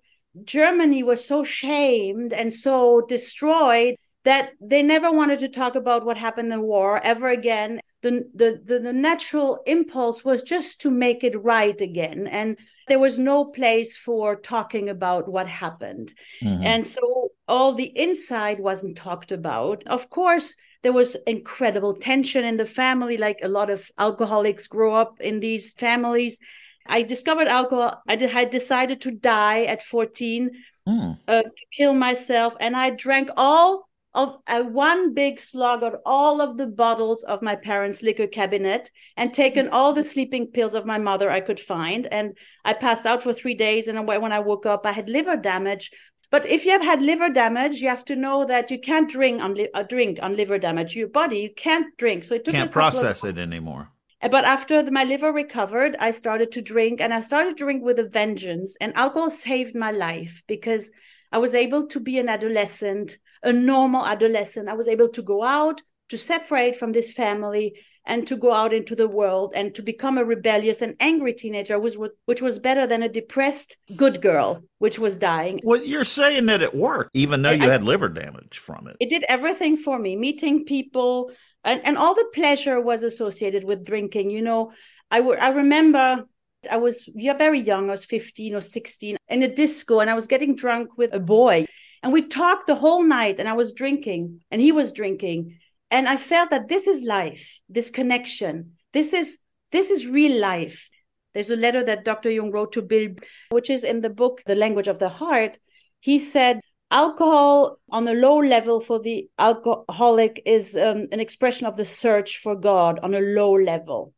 Germany 0.43 1.03
was 1.03 1.25
so 1.25 1.43
shamed 1.43 2.33
and 2.33 2.53
so 2.53 3.01
destroyed 3.07 3.95
that 4.23 4.51
they 4.59 4.83
never 4.83 5.11
wanted 5.11 5.39
to 5.39 5.49
talk 5.49 5.75
about 5.75 6.05
what 6.05 6.17
happened 6.17 6.51
in 6.51 6.59
the 6.59 6.65
war 6.65 6.99
ever 7.03 7.29
again. 7.29 7.79
The, 8.01 8.29
the, 8.33 8.61
the, 8.63 8.79
the, 8.79 8.93
natural 8.93 9.59
impulse 9.65 10.23
was 10.23 10.41
just 10.41 10.79
to 10.81 10.91
make 10.91 11.23
it 11.23 11.41
right 11.41 11.79
again. 11.81 12.27
And 12.27 12.57
there 12.87 12.99
was 12.99 13.19
no 13.19 13.45
place 13.45 13.97
for 13.97 14.37
talking 14.37 14.89
about 14.89 15.29
what 15.29 15.49
happened. 15.49 16.13
Mm-hmm. 16.41 16.63
And 16.63 16.87
so 16.87 17.31
all 17.47 17.73
the 17.73 17.91
inside 17.97 18.59
wasn't 18.59 18.95
talked 18.95 19.33
about. 19.33 19.83
Of 19.85 20.09
course, 20.09 20.55
there 20.81 20.93
was 20.93 21.15
incredible 21.27 21.93
tension 21.93 22.45
in 22.45 22.55
the 22.55 22.65
family, 22.65 23.17
like 23.17 23.39
a 23.43 23.49
lot 23.49 23.69
of 23.69 23.91
alcoholics 23.97 24.67
grow 24.67 24.95
up 24.95 25.19
in 25.19 25.41
these 25.41 25.73
families. 25.73 26.39
I 26.85 27.03
discovered 27.03 27.47
alcohol. 27.47 28.01
I 28.07 28.15
had 28.15 28.49
decided 28.49 29.01
to 29.01 29.11
die 29.11 29.63
at 29.63 29.83
14, 29.83 30.51
mm. 30.87 31.19
uh, 31.27 31.41
to 31.43 31.65
kill 31.75 31.93
myself. 31.93 32.55
And 32.61 32.77
I 32.77 32.91
drank 32.91 33.29
all 33.35 33.88
of 34.13 34.37
uh, 34.47 34.63
one 34.63 35.13
big 35.13 35.39
slug 35.39 35.83
of 35.83 35.95
all 36.05 36.41
of 36.41 36.57
the 36.57 36.65
bottles 36.65 37.23
of 37.23 37.41
my 37.41 37.55
parents' 37.55 38.01
liquor 38.01 38.27
cabinet 38.27 38.89
and 39.15 39.33
taken 39.33 39.69
all 39.69 39.93
the 39.93 40.03
sleeping 40.03 40.47
pills 40.47 40.73
of 40.73 40.85
my 40.85 40.97
mother 40.97 41.29
I 41.29 41.41
could 41.41 41.59
find. 41.59 42.07
And 42.11 42.35
I 42.65 42.73
passed 42.73 43.05
out 43.05 43.21
for 43.21 43.33
three 43.33 43.53
days. 43.53 43.87
And 43.87 44.07
when 44.07 44.31
I 44.31 44.39
woke 44.39 44.65
up, 44.65 44.85
I 44.85 44.91
had 44.93 45.09
liver 45.09 45.37
damage. 45.37 45.91
But 46.31 46.45
if 46.45 46.65
you 46.65 46.71
have 46.71 46.81
had 46.81 47.01
liver 47.01 47.29
damage, 47.29 47.81
you 47.81 47.87
have 47.87 48.05
to 48.05 48.15
know 48.15 48.45
that 48.45 48.69
you 48.71 48.79
can't 48.79 49.09
drink 49.09 49.41
on 49.41 49.53
li- 49.55 49.69
uh, 49.73 49.83
drink 49.83 50.19
on 50.21 50.35
liver 50.35 50.59
damage. 50.59 50.95
Your 50.95 51.07
body 51.07 51.39
you 51.39 51.53
can't 51.55 51.95
drink, 51.97 52.23
so 52.23 52.35
it 52.35 52.45
took 52.45 52.53
can't 52.53 52.71
process 52.71 53.23
it 53.23 53.39
anymore. 53.39 53.89
But 54.21 54.43
after 54.43 54.83
the, 54.83 54.91
my 54.91 55.05
liver 55.05 55.31
recovered, 55.31 55.95
I 55.99 56.11
started 56.11 56.51
to 56.51 56.61
drink, 56.61 57.01
and 57.01 57.13
I 57.13 57.21
started 57.21 57.57
to 57.57 57.63
drink 57.63 57.83
with 57.83 57.97
a 57.99 58.03
vengeance. 58.03 58.75
And 58.79 58.95
alcohol 58.95 59.31
saved 59.31 59.75
my 59.75 59.91
life 59.91 60.43
because 60.47 60.91
I 61.31 61.39
was 61.39 61.55
able 61.55 61.87
to 61.87 61.99
be 61.99 62.19
an 62.19 62.29
adolescent 62.29 63.17
a 63.43 63.53
normal 63.53 64.05
adolescent. 64.05 64.69
I 64.69 64.73
was 64.73 64.87
able 64.87 65.09
to 65.09 65.21
go 65.21 65.43
out, 65.43 65.81
to 66.09 66.17
separate 66.17 66.75
from 66.75 66.91
this 66.91 67.13
family, 67.13 67.75
and 68.05 68.25
to 68.27 68.35
go 68.35 68.51
out 68.51 68.73
into 68.73 68.95
the 68.95 69.07
world 69.07 69.53
and 69.55 69.75
to 69.75 69.83
become 69.83 70.17
a 70.17 70.23
rebellious 70.23 70.81
and 70.81 70.95
angry 70.99 71.33
teenager, 71.33 71.77
which 71.79 71.95
was, 71.95 72.09
which 72.25 72.41
was 72.41 72.57
better 72.57 72.87
than 72.87 73.03
a 73.03 73.09
depressed 73.09 73.77
good 73.95 74.21
girl, 74.21 74.63
which 74.79 74.97
was 74.97 75.17
dying. 75.17 75.59
Well, 75.63 75.83
you're 75.83 76.03
saying 76.03 76.47
that 76.47 76.61
it 76.61 76.73
worked, 76.73 77.15
even 77.15 77.43
though 77.43 77.51
you 77.51 77.65
I, 77.65 77.71
had 77.71 77.83
liver 77.83 78.09
damage 78.09 78.57
from 78.57 78.87
it. 78.87 78.97
It 78.99 79.09
did 79.09 79.23
everything 79.29 79.77
for 79.77 79.99
me, 79.99 80.15
meeting 80.15 80.65
people, 80.65 81.31
and, 81.63 81.85
and 81.85 81.97
all 81.97 82.15
the 82.15 82.29
pleasure 82.33 82.81
was 82.81 83.03
associated 83.03 83.63
with 83.63 83.85
drinking. 83.85 84.31
You 84.31 84.41
know, 84.41 84.71
I 85.11 85.19
would 85.19 85.37
I 85.37 85.49
remember 85.49 86.25
I 86.69 86.77
was 86.77 87.07
yeah, 87.13 87.33
very 87.33 87.59
young. 87.59 87.89
I 87.89 87.91
was 87.91 88.05
15 88.05 88.55
or 88.55 88.61
16 88.61 89.17
in 89.29 89.43
a 89.43 89.53
disco 89.53 89.99
and 89.99 90.09
I 90.09 90.13
was 90.13 90.27
getting 90.27 90.55
drunk 90.55 90.97
with 90.97 91.13
a 91.13 91.19
boy. 91.19 91.67
And 92.01 92.13
we 92.13 92.21
talked 92.21 92.67
the 92.67 92.75
whole 92.75 93.03
night 93.03 93.39
and 93.39 93.49
I 93.49 93.53
was 93.53 93.73
drinking 93.73 94.41
and 94.51 94.61
he 94.61 94.71
was 94.71 94.91
drinking. 94.91 95.59
And 95.91 96.07
I 96.07 96.17
felt 96.17 96.51
that 96.51 96.69
this 96.69 96.87
is 96.87 97.03
life, 97.03 97.59
this 97.67 97.89
connection. 97.89 98.73
This 98.93 99.13
is 99.13 99.37
this 99.71 99.89
is 99.89 100.07
real 100.07 100.39
life. 100.39 100.89
There's 101.33 101.49
a 101.49 101.55
letter 101.55 101.83
that 101.83 102.05
Dr. 102.05 102.31
Jung 102.31 102.51
wrote 102.51 102.71
to 102.73 102.81
Bill, 102.81 103.09
which 103.51 103.69
is 103.69 103.83
in 103.83 104.01
the 104.01 104.09
book, 104.09 104.41
The 104.45 104.55
Language 104.55 104.87
of 104.87 104.97
the 104.97 105.09
Heart. 105.09 105.59
He 105.99 106.17
said, 106.17 106.61
alcohol 106.91 107.79
on 107.91 108.07
a 108.07 108.13
low 108.13 108.37
level 108.39 108.81
for 108.81 108.99
the 108.99 109.29
alcoholic 109.37 110.41
is 110.45 110.75
um, 110.75 111.07
an 111.11 111.19
expression 111.19 111.67
of 111.67 111.77
the 111.77 111.85
search 111.85 112.37
for 112.37 112.55
God 112.55 112.99
on 112.99 113.13
a 113.13 113.21
low 113.21 113.53
level. 113.53 114.13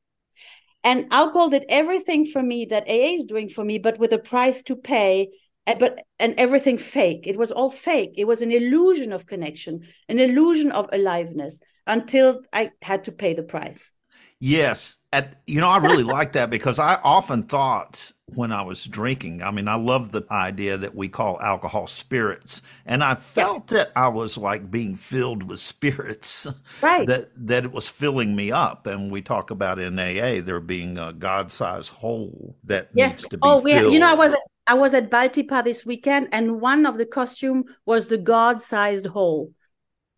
And 0.84 1.08
alcohol 1.12 1.50
did 1.50 1.66
everything 1.70 2.26
for 2.26 2.42
me 2.42 2.66
that 2.66 2.88
AA 2.88 3.16
is 3.16 3.26
doing 3.26 3.50
for 3.50 3.64
me, 3.64 3.78
but 3.78 4.00
with 4.00 4.14
a 4.14 4.18
price 4.20 4.64
to 4.64 4.76
pay. 4.76 5.30
Eh, 5.68 5.76
but 5.80 6.00
and 6.20 6.34
everything 6.38 6.78
fake. 6.78 7.28
It 7.28 7.38
was 7.38 7.52
all 7.52 7.70
fake. 7.70 8.14
It 8.18 8.26
was 8.26 8.42
an 8.42 8.52
illusion 8.52 9.12
of 9.12 9.28
connection, 9.28 9.82
an 10.10 10.20
illusion 10.20 10.72
of 10.72 10.90
aliveness 10.92 11.60
until 11.88 12.42
I 12.52 12.72
had 12.82 13.04
to 13.06 13.12
pay 13.12 13.34
the 13.34 13.44
price. 13.44 13.92
Yes. 14.40 14.98
At, 15.14 15.36
you 15.46 15.60
know, 15.60 15.70
I 15.70 15.78
really 15.78 16.04
like 16.04 16.32
that 16.32 16.50
because 16.50 16.80
I 16.80 17.00
often 17.04 17.44
thought 17.44 18.12
when 18.34 18.52
I 18.52 18.64
was 18.64 18.86
drinking, 18.86 19.44
I 19.44 19.52
mean, 19.52 19.68
I 19.68 19.76
love 19.76 20.12
the 20.12 20.26
idea 20.32 20.78
that 20.78 20.96
we 20.96 21.10
call 21.10 21.40
alcohol 21.42 21.86
spirits. 21.86 22.64
And 22.86 23.04
I 23.04 23.14
felt 23.14 23.72
yeah. 23.72 23.78
that 23.80 23.92
I 23.96 24.08
was 24.08 24.40
like 24.40 24.72
being 24.72 24.96
filled 24.96 25.48
with 25.48 25.60
spirits, 25.60 26.48
right. 26.82 27.06
that, 27.06 27.28
that 27.36 27.66
it 27.66 27.72
was 27.72 27.88
filling 27.88 28.36
me 28.36 28.52
up. 28.52 28.88
And 28.88 29.12
we 29.12 29.22
talk 29.22 29.52
about 29.52 29.78
in 29.78 30.00
AA, 30.00 30.42
there 30.42 30.60
being 30.60 30.98
a 30.98 31.14
God 31.14 31.52
sized 31.52 31.94
hole 31.94 32.56
that 32.64 32.90
yes. 32.94 33.12
needs 33.12 33.28
to 33.28 33.38
be 33.38 33.42
oh, 33.44 33.62
filled. 33.62 33.94
You 33.94 34.00
know, 34.00 34.10
I 34.10 34.16
was, 34.16 34.36
I 34.68 34.76
was 34.76 34.94
at 34.94 35.10
Baltipa 35.10 35.64
this 35.64 35.86
weekend 35.86 36.30
and 36.32 36.62
one 36.62 36.86
of 36.86 36.98
the 36.98 37.06
costume 37.06 37.66
was 37.86 38.08
the 38.08 38.18
God 38.18 38.62
sized 38.62 39.08
hole 39.08 39.54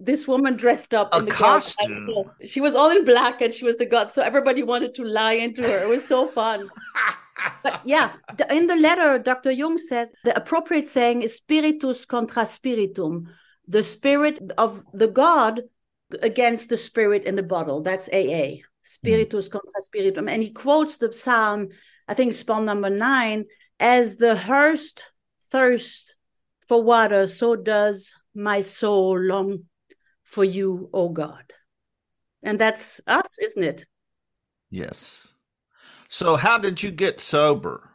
this 0.04 0.28
woman 0.28 0.56
dressed 0.56 0.94
up 0.94 1.14
a 1.14 1.20
in 1.20 1.26
the 1.26 1.32
costume. 1.32 2.32
She 2.46 2.62
was 2.62 2.76
all 2.76 2.92
in 2.92 3.06
black 3.06 3.42
and 3.42 3.54
she 3.54 3.66
was 3.66 3.78
the 3.78 3.86
god. 3.86 4.12
So 4.12 4.22
everybody 4.22 4.64
wanted 4.64 4.94
to 4.96 5.04
lie 5.04 5.34
into 5.34 5.64
her. 5.64 5.84
It 5.84 5.90
was 5.90 6.06
so 6.06 6.28
fun. 6.28 6.68
but 7.64 7.82
yeah, 7.86 8.14
in 8.50 8.68
the 8.68 8.76
letter, 8.76 9.18
Dr. 9.18 9.52
Jung 9.52 9.78
says 9.78 10.12
the 10.24 10.36
appropriate 10.36 10.88
saying 10.88 11.22
is 11.22 11.36
spiritus 11.36 12.06
contra 12.06 12.46
spiritum, 12.46 13.30
the 13.68 13.84
spirit 13.84 14.40
of 14.58 14.84
the 14.94 15.08
God 15.08 15.62
against 16.22 16.70
the 16.70 16.78
spirit 16.78 17.24
in 17.24 17.36
the 17.36 17.44
bottle. 17.44 17.82
That's 17.82 18.10
AA, 18.10 18.64
spiritus 18.84 19.48
mm. 19.48 19.52
contra 19.52 19.82
spiritum. 19.82 20.28
And 20.28 20.44
he 20.44 20.52
quotes 20.52 20.98
the 20.98 21.14
psalm, 21.14 21.70
I 22.08 22.14
think 22.14 22.34
Psalm 22.34 22.66
number 22.66 22.90
nine, 22.90 23.46
as 23.84 24.16
the 24.16 24.38
hearst 24.38 25.12
thirsts 25.52 26.16
for 26.70 26.82
water, 26.82 27.28
so 27.28 27.58
does 27.58 28.14
my 28.34 28.62
soul 28.62 29.20
long 29.20 29.66
for 30.24 30.46
you, 30.46 30.90
O 30.94 31.10
God. 31.10 31.44
And 32.42 32.58
that's 32.58 33.02
us, 33.06 33.38
isn't 33.44 33.64
it? 33.64 33.86
Yes. 34.70 35.36
So, 36.08 36.38
how 36.38 36.58
did 36.58 36.82
you 36.82 36.92
get 36.92 37.20
sober? 37.20 37.90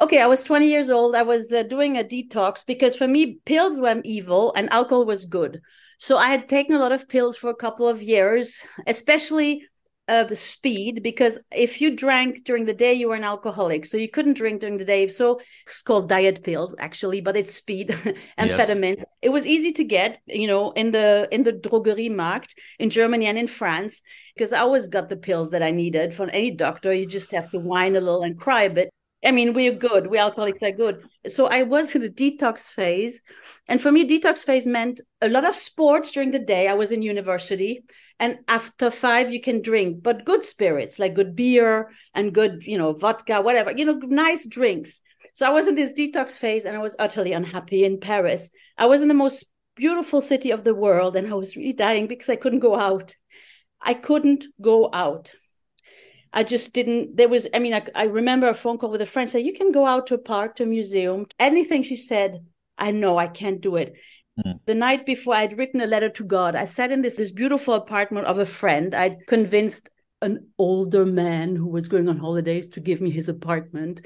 Okay, 0.00 0.20
I 0.20 0.26
was 0.26 0.44
20 0.44 0.66
years 0.66 0.90
old. 0.90 1.14
I 1.14 1.22
was 1.22 1.52
uh, 1.52 1.62
doing 1.62 1.98
a 1.98 2.04
detox 2.04 2.64
because 2.66 2.96
for 2.96 3.06
me, 3.06 3.38
pills 3.44 3.78
were 3.78 4.00
evil 4.02 4.54
and 4.56 4.72
alcohol 4.72 5.04
was 5.04 5.26
good. 5.26 5.60
So, 5.98 6.16
I 6.16 6.28
had 6.28 6.48
taken 6.48 6.74
a 6.74 6.78
lot 6.78 6.92
of 6.92 7.06
pills 7.06 7.36
for 7.36 7.50
a 7.50 7.54
couple 7.54 7.86
of 7.86 8.02
years, 8.02 8.66
especially 8.86 9.68
uh, 10.08 10.26
speed 10.34 11.02
because 11.02 11.38
if 11.50 11.80
you 11.80 11.96
drank 11.96 12.44
during 12.44 12.66
the 12.66 12.74
day 12.74 12.92
you 12.92 13.08
were 13.08 13.14
an 13.14 13.24
alcoholic. 13.24 13.86
So 13.86 13.96
you 13.96 14.08
couldn't 14.08 14.34
drink 14.34 14.60
during 14.60 14.76
the 14.76 14.84
day. 14.84 15.08
So 15.08 15.40
it's 15.66 15.82
called 15.82 16.08
diet 16.08 16.42
pills 16.42 16.74
actually 16.78 17.20
but 17.20 17.36
it's 17.36 17.54
speed 17.54 17.88
amphetamine 18.38 18.98
yes. 18.98 19.06
it 19.22 19.30
was 19.30 19.46
easy 19.46 19.72
to 19.72 19.84
get 19.84 20.20
you 20.26 20.46
know 20.46 20.72
in 20.72 20.90
the 20.90 21.28
in 21.30 21.42
the 21.42 21.52
drogeriemarkt 21.52 22.54
in 22.78 22.90
germany 22.90 23.26
and 23.26 23.38
in 23.38 23.46
france 23.46 24.02
because 24.34 24.52
i 24.52 24.58
always 24.58 24.88
got 24.88 25.08
the 25.08 25.16
pills 25.16 25.50
that 25.50 25.62
i 25.62 25.70
needed 25.70 26.14
from 26.14 26.30
any 26.32 26.50
doctor. 26.50 26.92
You 26.92 27.06
just 27.06 27.30
have 27.32 27.50
to 27.50 27.58
whine 27.58 27.96
a 27.96 28.00
little 28.00 28.22
and 28.22 28.38
cry 28.38 28.62
a 28.62 28.70
bit 28.70 28.90
I 29.24 29.30
mean, 29.30 29.54
we're 29.54 29.72
good. 29.72 30.06
We 30.06 30.18
alcoholics 30.18 30.62
are 30.62 30.70
good. 30.70 31.02
So 31.28 31.46
I 31.46 31.62
was 31.62 31.94
in 31.94 32.04
a 32.04 32.08
detox 32.08 32.72
phase. 32.72 33.22
And 33.68 33.80
for 33.80 33.90
me, 33.90 34.06
detox 34.06 34.44
phase 34.44 34.66
meant 34.66 35.00
a 35.22 35.28
lot 35.28 35.46
of 35.46 35.54
sports 35.54 36.12
during 36.12 36.30
the 36.30 36.38
day. 36.38 36.68
I 36.68 36.74
was 36.74 36.92
in 36.92 37.02
university. 37.02 37.84
And 38.20 38.38
after 38.48 38.90
five, 38.90 39.32
you 39.32 39.40
can 39.40 39.62
drink, 39.62 40.02
but 40.02 40.24
good 40.24 40.44
spirits, 40.44 40.98
like 40.98 41.14
good 41.14 41.34
beer 41.34 41.90
and 42.14 42.34
good, 42.34 42.64
you 42.64 42.78
know, 42.78 42.92
vodka, 42.92 43.40
whatever, 43.40 43.72
you 43.72 43.84
know, 43.84 43.98
nice 44.02 44.46
drinks. 44.46 45.00
So 45.32 45.46
I 45.46 45.50
was 45.50 45.66
in 45.66 45.74
this 45.74 45.92
detox 45.92 46.38
phase 46.38 46.64
and 46.64 46.76
I 46.76 46.80
was 46.80 46.94
utterly 46.98 47.32
unhappy 47.32 47.84
in 47.84 47.98
Paris. 47.98 48.50
I 48.78 48.86
was 48.86 49.02
in 49.02 49.08
the 49.08 49.14
most 49.14 49.46
beautiful 49.74 50.20
city 50.20 50.52
of 50.52 50.62
the 50.62 50.74
world 50.74 51.16
and 51.16 51.26
I 51.28 51.34
was 51.34 51.56
really 51.56 51.72
dying 51.72 52.06
because 52.06 52.28
I 52.28 52.36
couldn't 52.36 52.60
go 52.60 52.78
out. 52.78 53.16
I 53.80 53.94
couldn't 53.94 54.46
go 54.60 54.90
out. 54.92 55.34
I 56.34 56.42
just 56.42 56.72
didn't. 56.72 57.16
There 57.16 57.28
was, 57.28 57.46
I 57.54 57.60
mean, 57.60 57.74
I, 57.74 57.86
I 57.94 58.04
remember 58.04 58.48
a 58.48 58.54
phone 58.54 58.76
call 58.76 58.90
with 58.90 59.00
a 59.00 59.06
friend 59.06 59.30
say, 59.30 59.40
"You 59.40 59.54
can 59.54 59.70
go 59.70 59.86
out 59.86 60.08
to 60.08 60.14
a 60.14 60.18
park, 60.18 60.56
to 60.56 60.64
a 60.64 60.66
museum, 60.66 61.26
anything." 61.38 61.84
She 61.84 61.96
said, 61.96 62.44
"I 62.76 62.90
know 62.90 63.16
I 63.16 63.28
can't 63.28 63.60
do 63.60 63.76
it." 63.76 63.94
Mm. 64.44 64.58
The 64.66 64.74
night 64.74 65.06
before, 65.06 65.36
I'd 65.36 65.56
written 65.56 65.80
a 65.80 65.86
letter 65.86 66.10
to 66.10 66.24
God. 66.24 66.56
I 66.56 66.64
sat 66.64 66.90
in 66.90 67.02
this 67.02 67.16
this 67.16 67.30
beautiful 67.30 67.74
apartment 67.74 68.26
of 68.26 68.40
a 68.40 68.46
friend. 68.46 68.94
I'd 68.94 69.26
convinced 69.28 69.90
an 70.22 70.48
older 70.58 71.06
man 71.06 71.54
who 71.54 71.68
was 71.68 71.86
going 71.86 72.08
on 72.08 72.18
holidays 72.18 72.68
to 72.70 72.80
give 72.80 73.00
me 73.00 73.10
his 73.10 73.28
apartment, 73.28 74.04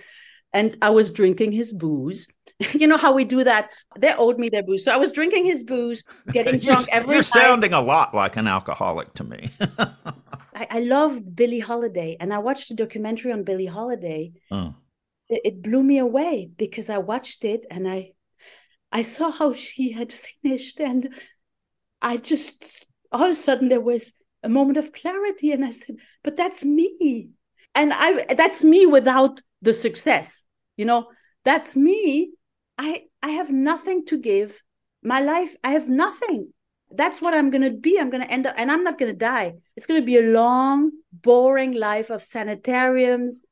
and 0.53 0.77
I 0.83 0.91
was 0.91 1.11
drinking 1.11 1.53
his 1.53 1.73
booze. 1.73 2.27
you 2.75 2.87
know 2.87 2.99
how 2.99 3.13
we 3.15 3.25
do 3.25 3.43
that? 3.45 3.71
They 3.99 4.13
owed 4.13 4.39
me 4.39 4.51
their 4.51 4.63
booze, 4.63 4.85
so 4.85 4.93
I 4.93 4.97
was 4.97 5.13
drinking 5.13 5.47
his 5.47 5.63
booze, 5.63 6.03
getting 6.33 6.61
drunk 6.61 6.89
every. 6.93 7.09
You're 7.09 7.19
night. 7.19 7.25
sounding 7.25 7.73
a 7.73 7.81
lot 7.81 8.15
like 8.15 8.37
an 8.37 8.47
alcoholic 8.47 9.15
to 9.15 9.25
me. 9.25 9.49
I, 10.59 10.67
I 10.71 10.81
loved 10.81 11.37
Billie 11.37 11.59
Holiday, 11.61 12.17
and 12.21 12.33
I 12.33 12.39
watched 12.39 12.71
a 12.71 12.75
documentary 12.75 13.33
on 13.33 13.45
Billie 13.45 13.67
Holiday. 13.67 14.33
Oh. 14.51 14.75
It, 15.29 15.41
it 15.45 15.63
blew 15.63 15.83
me 15.83 15.99
away 15.99 16.51
because 16.57 16.89
I 16.91 16.99
watched 16.99 17.45
it 17.45 17.67
and 17.71 17.89
I, 17.89 18.13
I 18.91 19.03
saw 19.03 19.31
how 19.31 19.53
she 19.53 19.93
had 19.93 20.13
finished, 20.13 20.81
and 20.81 21.15
I 22.03 22.17
just 22.17 22.87
all 23.11 23.25
of 23.25 23.31
a 23.31 23.35
sudden 23.35 23.69
there 23.69 23.81
was 23.81 24.13
a 24.43 24.49
moment 24.49 24.79
of 24.79 24.93
clarity, 24.93 25.53
and 25.53 25.65
I 25.65 25.73
said, 25.73 25.97
"But 26.23 26.37
that's 26.37 26.65
me." 26.65 27.31
and 27.79 27.93
i 27.95 28.35
that's 28.35 28.65
me 28.65 28.87
without 28.87 29.41
the 29.63 29.73
success 29.73 30.45
you 30.77 30.85
know 30.85 31.07
that's 31.45 31.77
me 31.77 32.33
i 32.77 33.03
i 33.23 33.31
have 33.31 33.51
nothing 33.53 34.05
to 34.05 34.19
give 34.19 34.63
my 35.03 35.21
life 35.21 35.57
i 35.63 35.71
have 35.71 35.89
nothing 35.89 36.53
that's 36.91 37.21
what 37.21 37.35
I'm 37.35 37.51
going 37.51 37.63
to 37.63 37.71
be. 37.71 37.99
I'm 37.99 38.11
going 38.11 38.23
to 38.23 38.31
end 38.31 38.47
up, 38.47 38.55
and 38.57 38.71
I'm 38.71 38.85
not 38.85 38.99
going 38.99 39.13
to 39.13 39.19
die. 39.19 39.55
It's 39.77 39.87
going 39.87 40.01
to 40.01 40.07
be 40.07 40.17
a 40.17 40.33
long, 40.33 40.91
boring 41.13 41.73
life 41.73 42.11
of 42.11 42.23
sanitariums, 42.23 43.43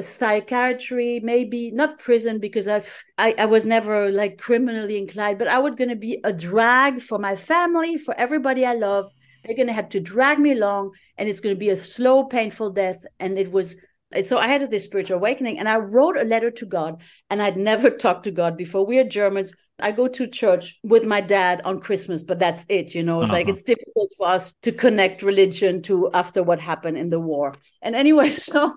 psychiatry, 0.00 1.20
maybe 1.22 1.70
not 1.70 1.98
prison 1.98 2.40
because 2.40 2.66
I've 2.66 3.04
I, 3.16 3.34
I 3.38 3.46
was 3.46 3.64
never 3.64 4.10
like 4.10 4.38
criminally 4.38 4.98
inclined, 4.98 5.38
but 5.38 5.48
I 5.48 5.58
was 5.58 5.76
going 5.76 5.90
to 5.90 5.96
be 5.96 6.20
a 6.24 6.32
drag 6.32 7.00
for 7.00 7.18
my 7.18 7.36
family, 7.36 7.96
for 7.96 8.14
everybody 8.18 8.66
I 8.66 8.74
love. 8.74 9.10
They're 9.44 9.56
going 9.56 9.68
to 9.68 9.74
have 9.74 9.90
to 9.90 10.00
drag 10.00 10.38
me 10.38 10.52
along, 10.52 10.92
and 11.16 11.28
it's 11.28 11.40
going 11.40 11.54
to 11.54 11.58
be 11.58 11.70
a 11.70 11.76
slow, 11.76 12.24
painful 12.24 12.70
death. 12.70 13.04
And 13.20 13.38
it 13.38 13.52
was 13.52 13.76
so 14.22 14.38
I 14.38 14.46
had 14.46 14.70
this 14.70 14.84
spiritual 14.84 15.18
awakening, 15.18 15.58
and 15.58 15.68
I 15.68 15.76
wrote 15.78 16.16
a 16.16 16.24
letter 16.24 16.50
to 16.50 16.66
God, 16.66 17.02
and 17.30 17.42
I'd 17.42 17.56
never 17.56 17.90
talked 18.04 18.24
to 18.24 18.30
God 18.30 18.56
before. 18.56 18.86
We 18.86 18.98
are 18.98 19.04
Germans. 19.04 19.52
I 19.80 19.90
go 19.90 20.06
to 20.06 20.26
church 20.28 20.78
with 20.82 21.04
my 21.04 21.20
dad 21.20 21.60
on 21.64 21.80
Christmas, 21.80 22.22
but 22.22 22.38
that's 22.38 22.64
it, 22.68 22.94
you 22.94 23.02
know. 23.02 23.22
uh-huh. 23.22 23.32
like 23.32 23.48
it's 23.48 23.62
difficult 23.62 24.12
for 24.16 24.28
us 24.28 24.52
to 24.62 24.72
connect 24.72 25.22
religion 25.22 25.82
to 25.82 26.10
after 26.12 26.42
what 26.42 26.60
happened 26.60 26.96
in 26.96 27.10
the 27.10 27.20
war. 27.20 27.54
And 27.82 27.94
anyway, 27.94 28.28
so 28.30 28.76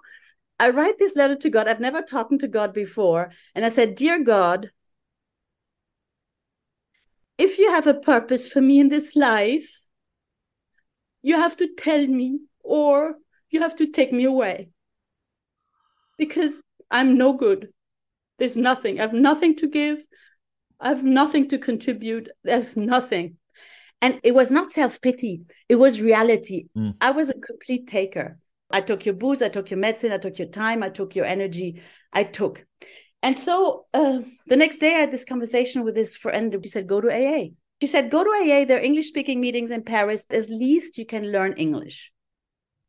I 0.60 0.72
write 0.72 0.98
this 0.98 1.16
letter 1.16 1.36
to 1.36 1.50
God. 1.50 1.68
I've 1.68 1.80
never 1.80 2.02
talked 2.02 2.40
to 2.40 2.48
God 2.48 2.74
before. 2.74 3.32
And 3.54 3.64
I 3.64 3.70
said, 3.70 3.96
Dear 3.96 4.24
God, 4.24 4.72
if 7.38 7.60
you 7.60 7.70
have 7.72 7.86
a 7.86 7.94
purpose 7.94 8.52
for 8.52 8.62
me 8.62 8.80
in 8.80 8.90
this 8.90 9.16
life, 9.16 9.88
you 11.22 11.36
have 11.36 11.56
to 11.58 11.68
tell 11.76 12.06
me 12.08 12.40
or 12.62 13.16
you 13.52 13.60
have 13.62 13.76
to 13.76 13.88
take 13.88 14.12
me 14.12 14.24
away 14.24 14.70
because 16.18 16.62
I'm 16.90 17.18
no 17.18 17.34
good. 17.34 17.70
There's 18.40 18.58
nothing. 18.58 19.00
I 19.00 19.04
have 19.04 19.14
nothing 19.14 19.56
to 19.58 19.68
give. 19.68 20.06
I 20.80 20.90
have 20.90 21.04
nothing 21.04 21.48
to 21.50 21.58
contribute. 21.58 22.30
There's 22.44 22.78
nothing. 22.78 23.38
And 24.02 24.20
it 24.24 24.36
was 24.36 24.52
not 24.52 24.72
self 24.72 25.02
pity, 25.02 25.42
it 25.68 25.76
was 25.76 26.02
reality. 26.02 26.68
Mm. 26.78 26.96
I 27.02 27.12
was 27.12 27.30
a 27.30 27.34
complete 27.34 27.88
taker. 27.88 28.38
I 28.70 28.82
took 28.82 29.06
your 29.06 29.16
booze, 29.16 29.42
I 29.42 29.50
took 29.50 29.72
your 29.72 29.80
medicine, 29.80 30.12
I 30.12 30.18
took 30.18 30.38
your 30.38 30.50
time, 30.50 30.84
I 30.84 30.90
took 30.90 31.16
your 31.16 31.26
energy, 31.26 31.82
I 32.12 32.24
took. 32.24 32.66
And 33.24 33.38
so 33.38 33.86
uh, 33.94 34.20
the 34.46 34.58
next 34.58 34.78
day, 34.78 34.96
I 34.96 35.00
had 35.00 35.12
this 35.12 35.26
conversation 35.26 35.84
with 35.84 35.96
this 35.96 36.16
friend. 36.16 36.56
She 36.64 36.70
said, 36.70 36.88
Go 36.88 37.02
to 37.02 37.10
AA. 37.10 37.50
She 37.82 37.88
said, 37.88 38.12
Go 38.12 38.24
to 38.24 38.30
AA. 38.30 38.66
There 38.66 38.78
are 38.78 38.84
English 38.84 39.08
speaking 39.08 39.42
meetings 39.42 39.72
in 39.72 39.84
Paris. 39.84 40.26
At 40.30 40.50
least 40.50 40.98
you 40.98 41.06
can 41.06 41.32
learn 41.32 41.54
English. 41.54 42.12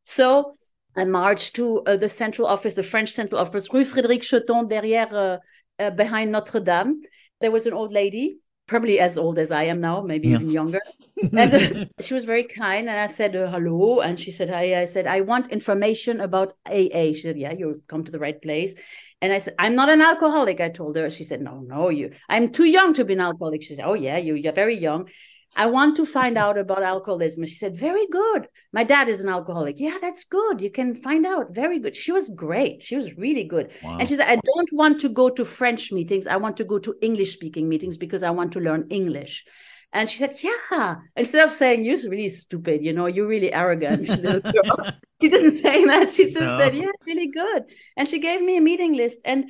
So 0.05 0.53
I 0.97 1.05
marched 1.05 1.55
to 1.57 1.83
uh, 1.87 1.97
the 1.97 2.09
central 2.09 2.47
office, 2.47 2.75
the 2.75 2.83
French 2.83 3.13
central 3.13 3.41
office, 3.41 3.73
Rue 3.73 3.85
Frédéric 3.85 4.25
Sauton, 4.25 4.69
derrière, 4.69 5.13
uh, 5.13 5.39
uh, 5.79 5.91
behind 5.91 6.33
Notre 6.33 6.61
Dame. 6.61 7.01
There 7.41 7.51
was 7.51 7.67
an 7.67 7.73
old 7.73 7.93
lady, 7.93 8.39
probably 8.67 8.99
as 9.01 9.17
old 9.17 9.39
as 9.39 9.51
I 9.51 9.65
am 9.65 9.81
now, 9.81 10.03
maybe 10.03 10.29
yeah. 10.29 10.37
even 10.37 10.51
younger. 10.51 10.81
and 11.37 11.91
she 12.01 12.15
was 12.15 12.25
very 12.25 12.45
kind. 12.45 12.89
And 12.89 12.99
I 12.99 13.07
said, 13.07 13.37
uh, 13.37 13.51
hello. 13.51 14.01
And 14.01 14.19
she 14.19 14.31
said, 14.31 14.51
hi. 14.51 14.81
I 14.81 14.85
said, 14.85 15.07
I 15.07 15.21
want 15.23 15.53
information 15.53 16.21
about 16.21 16.55
AA. 16.67 17.13
She 17.15 17.23
said, 17.23 17.39
yeah, 17.39 17.53
you've 17.53 17.87
come 17.87 18.05
to 18.05 18.13
the 18.13 18.19
right 18.19 18.41
place. 18.41 18.75
And 19.21 19.33
I 19.33 19.39
said, 19.41 19.55
I'm 19.59 19.75
not 19.75 19.89
an 19.89 20.01
alcoholic. 20.01 20.61
I 20.61 20.69
told 20.69 20.97
her. 20.97 21.11
She 21.11 21.25
said, 21.25 21.41
No, 21.41 21.61
no, 21.61 21.89
you. 21.89 22.13
I'm 22.29 22.51
too 22.51 22.67
young 22.67 22.93
to 22.95 23.05
be 23.05 23.15
an 23.15 23.21
alcoholic. 23.21 23.63
She 23.63 23.75
said, 23.75 23.85
Oh 23.85 23.95
yeah, 23.95 24.17
you, 24.17 24.35
you're 24.35 24.53
very 24.53 24.77
young. 24.77 25.09
I 25.57 25.67
want 25.67 25.97
to 25.97 26.05
find 26.05 26.37
out 26.37 26.59
about 26.59 26.83
alcoholism. 26.83 27.45
She 27.47 27.55
said, 27.55 27.77
Very 27.77 28.07
good. 28.07 28.49
My 28.73 28.85
dad 28.85 29.09
is 29.09 29.21
an 29.21 29.29
alcoholic. 29.29 29.81
Yeah, 29.81 29.99
that's 30.01 30.25
good. 30.25 30.61
You 30.61 30.71
can 30.71 30.95
find 30.95 31.25
out. 31.27 31.55
Very 31.55 31.79
good. 31.79 31.97
She 31.97 32.13
was 32.13 32.29
great. 32.31 32.83
She 32.83 32.97
was 32.97 33.17
really 33.17 33.45
good. 33.45 33.71
Wow. 33.83 33.99
And 33.99 34.09
she 34.09 34.17
said, 34.17 34.29
I 34.29 34.37
don't 34.37 34.73
want 34.73 35.01
to 35.01 35.09
go 35.09 35.31
to 35.31 35.45
French 35.45 35.91
meetings. 35.91 36.27
I 36.27 36.37
want 36.37 36.57
to 36.59 36.65
go 36.65 36.79
to 36.79 36.95
English 37.01 37.33
speaking 37.33 37.69
meetings 37.69 37.97
because 37.97 38.23
I 38.23 38.31
want 38.31 38.53
to 38.53 38.61
learn 38.61 38.87
English. 38.91 39.45
And 39.93 40.09
she 40.09 40.19
said, 40.19 40.37
Yeah. 40.43 40.97
Instead 41.17 41.45
of 41.45 41.51
saying, 41.51 41.85
You're 41.85 41.99
really 42.11 42.29
stupid, 42.29 42.85
you 42.85 42.93
know, 42.93 43.07
you're 43.07 43.27
really 43.27 43.53
arrogant. 43.53 44.07
she 44.07 45.29
didn't 45.29 45.57
say 45.65 45.85
that. 45.87 46.11
She 46.11 46.25
just 46.25 46.41
no. 46.41 46.59
said, 46.59 46.77
Yeah, 46.77 46.91
really 47.07 47.29
good. 47.29 47.65
And 47.97 48.07
she 48.07 48.19
gave 48.19 48.43
me 48.43 48.59
a 48.59 48.61
meeting 48.61 48.93
list. 48.95 49.21
And 49.25 49.47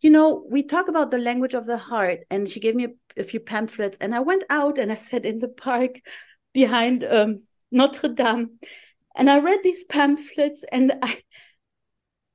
you 0.00 0.10
know, 0.10 0.44
we 0.48 0.62
talk 0.62 0.88
about 0.88 1.10
the 1.10 1.18
language 1.18 1.54
of 1.54 1.66
the 1.66 1.78
heart, 1.78 2.20
and 2.30 2.48
she 2.48 2.60
gave 2.60 2.74
me 2.74 2.84
a, 2.84 3.20
a 3.20 3.24
few 3.24 3.40
pamphlets, 3.40 3.98
and 4.00 4.14
I 4.14 4.20
went 4.20 4.44
out 4.50 4.78
and 4.78 4.92
I 4.92 4.96
sat 4.96 5.24
in 5.24 5.38
the 5.38 5.48
park 5.48 6.00
behind 6.52 7.04
um, 7.04 7.40
Notre 7.70 8.08
Dame, 8.08 8.58
and 9.14 9.30
I 9.30 9.38
read 9.38 9.60
these 9.62 9.84
pamphlets, 9.84 10.64
and 10.70 10.92
I 11.02 11.22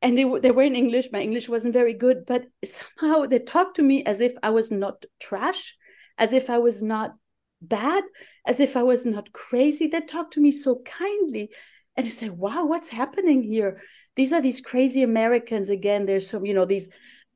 and 0.02 0.18
they, 0.18 0.24
they 0.40 0.52
were 0.52 0.64
in 0.64 0.76
English. 0.76 1.10
My 1.12 1.22
English 1.22 1.48
wasn't 1.48 1.74
very 1.74 1.94
good, 1.94 2.26
but 2.26 2.46
somehow 2.66 3.28
they 3.28 3.40
talked 3.40 3.76
to 3.76 3.84
me 3.84 4.04
as 4.04 4.20
if 4.20 4.34
I 4.42 4.50
was 4.50 4.72
not 4.72 5.06
trash, 5.20 5.76
as 6.18 6.34
if 6.34 6.50
I 6.50 6.58
was 6.58 6.82
not 6.82 7.14
bad, 7.62 8.04
as 8.46 8.60
if 8.60 8.76
I 8.76 8.84
was 8.84 9.06
not 9.06 9.32
crazy. 9.32 9.88
They 9.88 10.02
talked 10.02 10.34
to 10.34 10.42
me 10.42 10.52
so 10.52 10.82
kindly. 10.84 11.52
And 11.96 12.08
I 12.08 12.10
said, 12.10 12.32
wow, 12.32 12.66
what's 12.66 12.90
happening 12.90 13.44
here? 13.44 13.82
These 14.16 14.34
are 14.34 14.42
these 14.42 14.62
crazy 14.62 15.04
Americans 15.04 15.70
again. 15.70 16.06
There's 16.06 16.28
some, 16.28 16.46
you 16.46 16.54
know, 16.54 16.66
these 16.66 16.90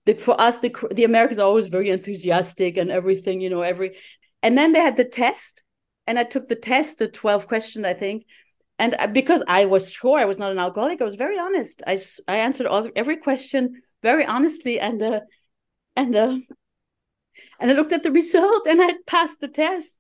the, 0.06 0.14
for 0.16 0.40
us 0.40 0.60
the 0.60 0.74
the 0.92 1.04
Americans 1.04 1.40
are 1.40 1.48
always 1.48 1.68
very 1.68 1.90
enthusiastic 1.90 2.78
and 2.78 2.92
everything, 2.92 3.42
you 3.42 3.50
know, 3.50 3.62
every 3.62 3.96
and 4.44 4.58
then 4.58 4.74
they 4.74 4.80
had 4.80 4.98
the 4.98 5.06
test 5.06 5.64
and 6.08 6.20
I 6.20 6.24
took 6.24 6.48
the 6.48 6.56
test, 6.56 7.00
the 7.00 7.08
12 7.08 7.48
questions, 7.48 7.86
I 7.86 7.94
think. 7.94 8.26
And 8.78 8.96
because 9.14 9.42
I 9.48 9.66
was 9.66 9.90
sure 9.90 10.20
I 10.20 10.26
was 10.26 10.38
not 10.38 10.52
an 10.52 10.60
alcoholic, 10.60 11.02
I 11.02 11.06
was 11.06 11.16
very 11.16 11.40
honest. 11.40 11.82
I 11.88 12.00
I 12.28 12.38
answered 12.38 12.68
all 12.68 12.90
every 12.96 13.18
question 13.18 13.82
very 14.04 14.26
honestly 14.26 14.80
and 14.80 15.02
uh, 15.02 15.22
and 15.96 16.16
uh, 16.16 16.38
and 17.60 17.72
I 17.72 17.74
looked 17.74 17.94
at 17.94 18.04
the 18.04 18.12
result 18.12 18.68
and 18.68 18.82
I 18.82 18.94
passed 19.08 19.42
the 19.42 19.48
test. 19.48 20.00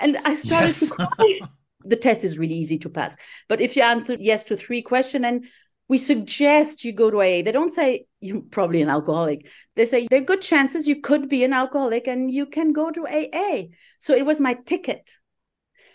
And 0.00 0.16
I 0.24 0.36
started 0.36 0.68
yes. 0.68 0.88
to 0.90 0.94
cry. 0.94 1.40
the 1.84 1.96
test 1.96 2.24
is 2.24 2.38
really 2.38 2.54
easy 2.54 2.78
to 2.78 2.88
pass. 2.88 3.16
But 3.48 3.60
if 3.60 3.76
you 3.76 3.82
answer 3.82 4.16
yes 4.18 4.44
to 4.44 4.56
three 4.56 4.82
questions, 4.82 5.22
then 5.22 5.48
we 5.88 5.96
suggest 5.96 6.84
you 6.84 6.92
go 6.92 7.10
to 7.10 7.18
AA. 7.18 7.42
They 7.42 7.52
don't 7.52 7.72
say 7.72 8.06
you're 8.20 8.42
probably 8.42 8.82
an 8.82 8.90
alcoholic. 8.90 9.48
They 9.74 9.86
say 9.86 10.06
there 10.08 10.20
are 10.20 10.24
good 10.24 10.42
chances 10.42 10.86
you 10.86 11.00
could 11.00 11.28
be 11.28 11.44
an 11.44 11.54
alcoholic 11.54 12.06
and 12.06 12.30
you 12.30 12.46
can 12.46 12.72
go 12.72 12.90
to 12.90 13.06
AA. 13.06 13.68
So 13.98 14.14
it 14.14 14.26
was 14.26 14.38
my 14.38 14.54
ticket. 14.66 15.10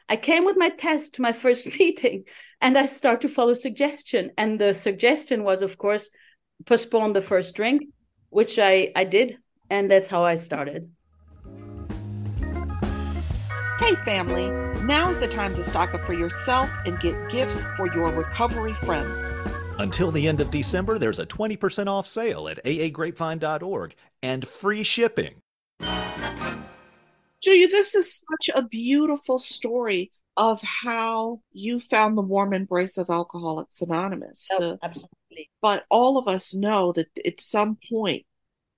I 0.10 0.16
came 0.16 0.46
with 0.46 0.58
my 0.58 0.70
test 0.70 1.16
to 1.16 1.22
my 1.22 1.32
first 1.44 1.68
meeting 1.80 2.24
and 2.60 2.78
I 2.78 2.88
start 2.88 3.22
to 3.22 3.28
follow 3.28 3.54
suggestion. 3.54 4.32
And 4.38 4.60
the 4.60 4.74
suggestion 4.74 5.44
was, 5.44 5.62
of 5.62 5.78
course, 5.78 6.10
postpone 6.66 7.14
the 7.14 7.22
first 7.22 7.56
drink, 7.56 7.84
which 8.30 8.58
I, 8.58 8.92
I 8.96 9.04
did. 9.04 9.38
And 9.70 9.90
that's 9.90 10.08
how 10.08 10.24
I 10.24 10.38
started. 10.38 10.92
Hey, 13.80 13.96
family, 14.06 14.50
now 14.86 15.10
is 15.10 15.18
the 15.18 15.28
time 15.28 15.56
to 15.56 15.64
stock 15.64 15.94
up 15.94 16.06
for 16.06 16.14
yourself 16.14 16.70
and 16.86 17.00
get 17.00 17.30
gifts 17.30 17.66
for 17.76 17.94
your 17.94 18.14
recovery 18.14 18.74
friends. 18.76 19.36
Until 19.80 20.12
the 20.12 20.28
end 20.28 20.40
of 20.40 20.52
December, 20.52 21.00
there's 21.00 21.20
a 21.20 21.26
20% 21.26 21.88
off 21.88 22.08
sale 22.08 22.48
at 22.48 22.64
aagrapevine.org 22.64 23.96
and 24.22 24.48
free 24.48 24.84
shipping. 24.84 25.36
Julia, 27.42 27.68
this 27.68 27.96
is 27.96 28.24
such 28.30 28.56
a 28.56 28.62
beautiful 28.62 29.40
story 29.40 30.12
of 30.38 30.62
how 30.62 31.42
you 31.52 31.80
found 31.80 32.18
the 32.18 32.22
warm 32.22 32.54
embrace 32.54 32.98
of 32.98 33.10
Alcoholics 33.10 33.82
Anonymous. 33.82 34.48
Oh, 34.52 34.60
the, 34.60 34.80
absolutely. 34.82 35.50
But 35.62 35.86
all 35.90 36.18
of 36.18 36.28
us 36.28 36.54
know 36.54 36.92
that 36.94 37.08
at 37.26 37.42
some 37.42 37.78
point, 37.92 38.26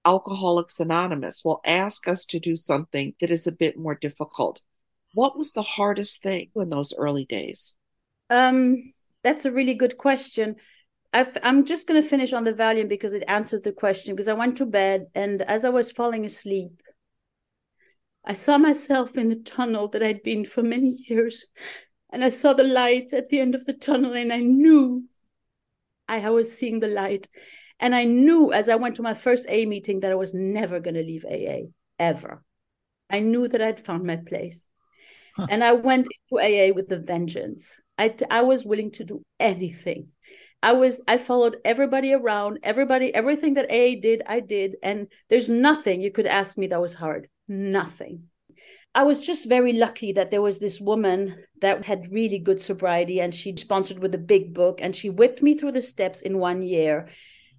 Alcoholics 0.06 0.80
Anonymous 0.80 1.44
will 1.44 1.62
ask 1.66 2.08
us 2.08 2.26
to 2.28 2.40
do 2.40 2.56
something 2.56 3.14
that 3.20 3.32
is 3.32 3.48
a 3.48 3.52
bit 3.52 3.78
more 3.78 3.96
difficult. 3.96 4.62
What 5.14 5.38
was 5.38 5.52
the 5.52 5.62
hardest 5.62 6.22
thing 6.22 6.50
in 6.56 6.70
those 6.70 6.94
early 6.98 7.26
days? 7.26 7.76
Um, 8.30 8.94
that's 9.24 9.46
a 9.46 9.52
really 9.52 9.74
good 9.74 9.98
question. 9.98 10.58
I 11.16 11.26
am 11.44 11.66
just 11.66 11.88
going 11.88 12.02
to 12.02 12.08
finish 12.08 12.34
on 12.34 12.44
the 12.44 12.54
Valium 12.54 12.90
because 12.90 13.14
it 13.14 13.24
answers 13.28 13.62
the 13.62 13.72
question. 13.72 14.16
Because 14.16 14.28
I 14.28 14.34
went 14.34 14.58
to 14.58 14.66
bed 14.66 15.08
and 15.16 15.42
as 15.44 15.64
I 15.64 15.70
was 15.70 15.92
falling 15.92 16.26
asleep, 16.26 16.82
I 18.26 18.34
saw 18.34 18.58
myself 18.58 19.18
in 19.18 19.30
the 19.30 19.36
tunnel 19.36 19.88
that 19.90 20.04
I'd 20.04 20.24
been 20.24 20.46
for 20.46 20.64
many 20.64 20.90
years. 21.08 21.46
And 22.12 22.24
I 22.24 22.30
saw 22.30 22.54
the 22.54 22.64
light 22.64 23.14
at 23.14 23.30
the 23.30 23.40
end 23.40 23.56
of 23.56 23.66
the 23.66 23.74
tunnel, 23.74 24.14
and 24.14 24.32
I 24.32 24.40
knew 24.40 25.06
I 26.08 26.30
was 26.30 26.56
seeing 26.56 26.80
the 26.80 26.88
light. 26.88 27.28
And 27.80 27.94
I 27.94 28.06
knew 28.06 28.54
as 28.54 28.70
I 28.70 28.76
went 28.76 28.96
to 28.96 29.02
my 29.02 29.14
first 29.14 29.46
A 29.50 29.66
meeting 29.66 30.00
that 30.00 30.12
I 30.12 30.16
was 30.16 30.34
never 30.34 30.80
going 30.80 30.94
to 30.96 31.04
leave 31.04 31.26
AA, 31.26 31.70
ever. 32.00 32.44
I 33.10 33.20
knew 33.20 33.48
that 33.48 33.62
I'd 33.62 33.86
found 33.86 34.06
my 34.06 34.16
place. 34.18 34.68
Huh. 35.36 35.48
And 35.50 35.64
I 35.64 35.74
went 35.74 36.08
into 36.08 36.42
AA 36.42 36.74
with 36.74 36.92
a 36.92 37.00
vengeance. 37.00 37.80
I, 37.98 38.16
I 38.32 38.42
was 38.44 38.66
willing 38.66 38.92
to 38.92 39.04
do 39.04 39.24
anything. 39.40 40.10
I 40.66 40.72
was 40.72 41.00
I 41.08 41.20
followed 41.20 41.58
everybody 41.64 42.12
around, 42.12 42.58
everybody, 42.64 43.14
everything 43.14 43.54
that 43.54 43.70
AA 43.70 44.02
did, 44.02 44.24
I 44.26 44.40
did. 44.40 44.78
And 44.82 45.10
there's 45.30 45.48
nothing 45.48 46.02
you 46.02 46.10
could 46.10 46.26
ask 46.26 46.58
me 46.58 46.66
that 46.68 46.82
was 46.82 46.96
hard. 46.96 47.30
Nothing. 47.48 48.24
I 48.96 49.04
was 49.04 49.24
just 49.24 49.48
very 49.48 49.74
lucky 49.74 50.14
that 50.14 50.32
there 50.32 50.42
was 50.42 50.58
this 50.58 50.82
woman 50.82 51.36
that 51.62 51.86
had 51.86 52.12
really 52.12 52.40
good 52.40 52.60
sobriety 52.60 53.22
and 53.22 53.36
she 53.36 53.56
sponsored 53.56 54.00
with 54.00 54.16
a 54.16 54.30
big 54.34 54.56
book 54.56 54.80
and 54.82 54.96
she 54.96 55.12
whipped 55.12 55.44
me 55.44 55.56
through 55.56 55.74
the 55.74 55.84
steps 55.84 56.24
in 56.24 56.40
one 56.40 56.64
year 56.64 57.10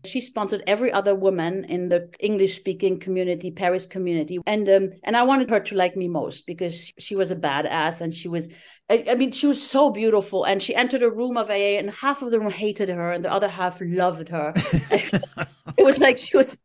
she 0.07 0.21
sponsored 0.21 0.63
every 0.67 0.93
other 0.93 1.15
woman 1.15 1.65
in 1.65 1.89
the 1.89 2.09
English 2.21 2.57
speaking 2.57 2.99
community, 2.99 3.51
Paris 3.51 3.87
community. 3.87 4.39
And 4.47 4.69
um, 4.69 4.91
and 5.05 5.17
I 5.17 5.23
wanted 5.23 5.51
her 5.51 5.61
to 5.61 5.75
like 5.75 5.97
me 5.97 6.09
most 6.09 6.47
because 6.47 6.93
she 6.99 7.15
was 7.15 7.31
a 7.31 7.37
badass 7.37 8.01
and 8.01 8.15
she 8.15 8.29
was 8.29 8.49
I, 8.89 9.05
I, 9.11 9.15
mean, 9.17 9.33
she 9.33 9.47
was 9.47 9.69
so 9.69 9.91
beautiful. 9.91 10.45
And 10.45 10.63
she 10.63 10.75
entered 10.75 11.03
a 11.03 11.11
room 11.11 11.37
of 11.37 11.51
AA 11.51 11.79
and 11.79 11.91
half 11.91 12.23
of 12.23 12.31
the 12.31 12.39
room 12.39 12.51
hated 12.51 12.89
her 12.89 13.13
and 13.13 13.25
the 13.25 13.33
other 13.33 13.49
half 13.49 13.81
loved 13.81 14.29
her. 14.29 14.53
it 14.55 15.85
was 15.85 15.99
like 15.99 16.19
she 16.19 16.37
was 16.37 16.57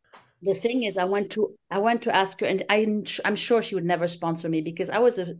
the 0.43 0.53
thing 0.53 0.83
is 0.83 0.97
I 0.97 1.03
went 1.05 1.31
to 1.31 1.55
I 1.69 1.79
went 1.79 2.01
to 2.03 2.15
ask 2.15 2.39
her 2.39 2.45
and 2.45 2.63
I 2.69 3.03
I'm 3.25 3.35
sure 3.35 3.61
she 3.61 3.75
would 3.75 3.85
never 3.85 4.07
sponsor 4.07 4.49
me 4.49 4.61
because 4.61 4.89
I 4.89 4.99
was 4.99 5.17
a 5.19 5.35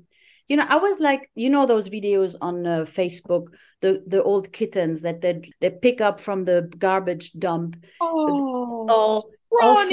you 0.48 0.58
know, 0.58 0.66
I 0.68 0.78
was 0.78 1.00
like, 1.00 1.30
you 1.36 1.50
know, 1.50 1.66
those 1.66 1.90
videos 1.90 2.36
on 2.42 2.66
uh, 2.66 2.80
Facebook, 2.82 3.48
the 3.82 4.04
the 4.06 4.24
old 4.24 4.52
kittens 4.52 5.02
that 5.02 5.22
they 5.22 5.52
they 5.60 5.70
pick 5.70 6.02
up 6.02 6.20
from 6.20 6.46
the 6.46 6.70
garbage 6.78 7.34
dump, 7.34 7.84
oh, 8.00 8.86
all, 8.90 9.32
all 9.62 9.88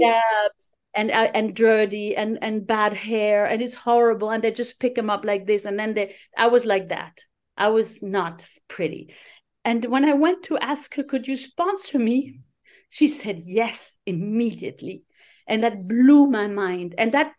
dabs 0.00 0.70
and 0.94 1.10
uh, 1.10 1.30
and 1.34 1.54
dirty 1.54 2.16
and 2.16 2.38
and 2.42 2.66
bad 2.66 2.94
hair, 2.94 3.46
and 3.46 3.62
it's 3.62 3.74
horrible, 3.74 4.30
and 4.30 4.42
they 4.42 4.50
just 4.50 4.80
pick 4.80 4.94
them 4.94 5.10
up 5.10 5.24
like 5.24 5.46
this, 5.46 5.64
and 5.64 5.78
then 5.78 5.94
they, 5.94 6.16
I 6.36 6.48
was 6.48 6.64
like 6.64 6.88
that. 6.88 7.22
I 7.56 7.68
was 7.68 8.02
not 8.02 8.46
pretty, 8.68 9.14
and 9.64 9.84
when 9.84 10.04
I 10.04 10.14
went 10.14 10.44
to 10.44 10.58
ask 10.58 10.94
her, 10.94 11.02
could 11.02 11.26
you 11.28 11.36
sponsor 11.36 11.98
me? 11.98 12.40
She 12.90 13.08
said 13.08 13.40
yes 13.44 13.98
immediately, 14.06 15.04
and 15.46 15.62
that 15.62 15.86
blew 15.86 16.26
my 16.26 16.48
mind, 16.48 16.94
and 16.98 17.12
that 17.12 17.32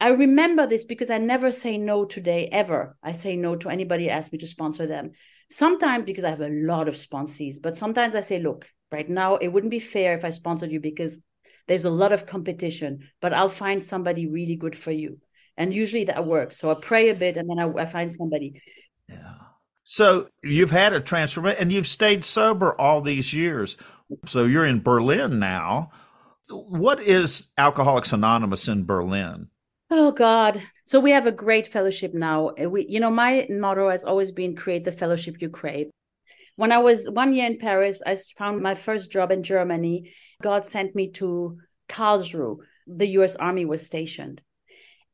I 0.00 0.08
remember 0.08 0.66
this 0.66 0.84
because 0.84 1.10
I 1.10 1.18
never 1.18 1.50
say 1.50 1.78
no 1.78 2.04
today, 2.04 2.48
ever. 2.52 2.96
I 3.02 3.12
say 3.12 3.36
no 3.36 3.56
to 3.56 3.70
anybody 3.70 4.10
ask 4.10 4.30
me 4.30 4.38
to 4.38 4.46
sponsor 4.46 4.86
them. 4.86 5.12
Sometimes 5.50 6.04
because 6.04 6.24
I 6.24 6.30
have 6.30 6.40
a 6.40 6.50
lot 6.50 6.88
of 6.88 6.94
sponsees, 6.96 7.56
but 7.62 7.76
sometimes 7.76 8.14
I 8.14 8.20
say, 8.20 8.38
look, 8.38 8.66
right 8.92 9.08
now 9.08 9.36
it 9.36 9.48
wouldn't 9.48 9.70
be 9.70 9.78
fair 9.78 10.16
if 10.16 10.24
I 10.24 10.30
sponsored 10.30 10.70
you 10.70 10.80
because 10.80 11.18
there's 11.66 11.84
a 11.84 11.90
lot 11.90 12.12
of 12.12 12.26
competition, 12.26 13.08
but 13.20 13.32
I'll 13.32 13.48
find 13.48 13.82
somebody 13.82 14.26
really 14.26 14.56
good 14.56 14.76
for 14.76 14.90
you. 14.90 15.18
And 15.56 15.74
usually 15.74 16.04
that 16.04 16.26
works. 16.26 16.58
So 16.58 16.70
I 16.70 16.74
pray 16.74 17.08
a 17.08 17.14
bit 17.14 17.36
and 17.36 17.48
then 17.48 17.58
I, 17.58 17.82
I 17.82 17.86
find 17.86 18.12
somebody. 18.12 18.60
Yeah. 19.08 19.34
So 19.84 20.28
you've 20.42 20.70
had 20.70 20.92
a 20.92 21.00
transformation 21.00 21.60
and 21.60 21.72
you've 21.72 21.86
stayed 21.86 22.24
sober 22.24 22.78
all 22.78 23.00
these 23.00 23.32
years. 23.32 23.76
So 24.26 24.44
you're 24.44 24.66
in 24.66 24.82
Berlin 24.82 25.38
now. 25.38 25.90
What 26.50 27.00
is 27.00 27.50
Alcoholics 27.56 28.12
Anonymous 28.12 28.68
in 28.68 28.84
Berlin? 28.84 29.48
Oh 29.90 30.10
God. 30.10 30.62
So 30.84 30.98
we 30.98 31.12
have 31.12 31.26
a 31.26 31.32
great 31.32 31.66
fellowship 31.66 32.12
now. 32.12 32.50
We, 32.54 32.86
you 32.88 32.98
know, 32.98 33.10
my 33.10 33.46
motto 33.48 33.88
has 33.88 34.02
always 34.02 34.32
been 34.32 34.56
create 34.56 34.84
the 34.84 34.92
fellowship 34.92 35.36
you 35.40 35.48
crave. 35.48 35.90
When 36.56 36.72
I 36.72 36.78
was 36.78 37.08
one 37.08 37.34
year 37.34 37.46
in 37.46 37.58
Paris, 37.58 38.02
I 38.04 38.16
found 38.36 38.62
my 38.62 38.74
first 38.74 39.12
job 39.12 39.30
in 39.30 39.42
Germany. 39.42 40.12
God 40.42 40.66
sent 40.66 40.96
me 40.96 41.10
to 41.12 41.58
Karlsruhe. 41.88 42.58
The 42.88 43.06
US 43.18 43.36
Army 43.36 43.64
was 43.64 43.86
stationed. 43.86 44.40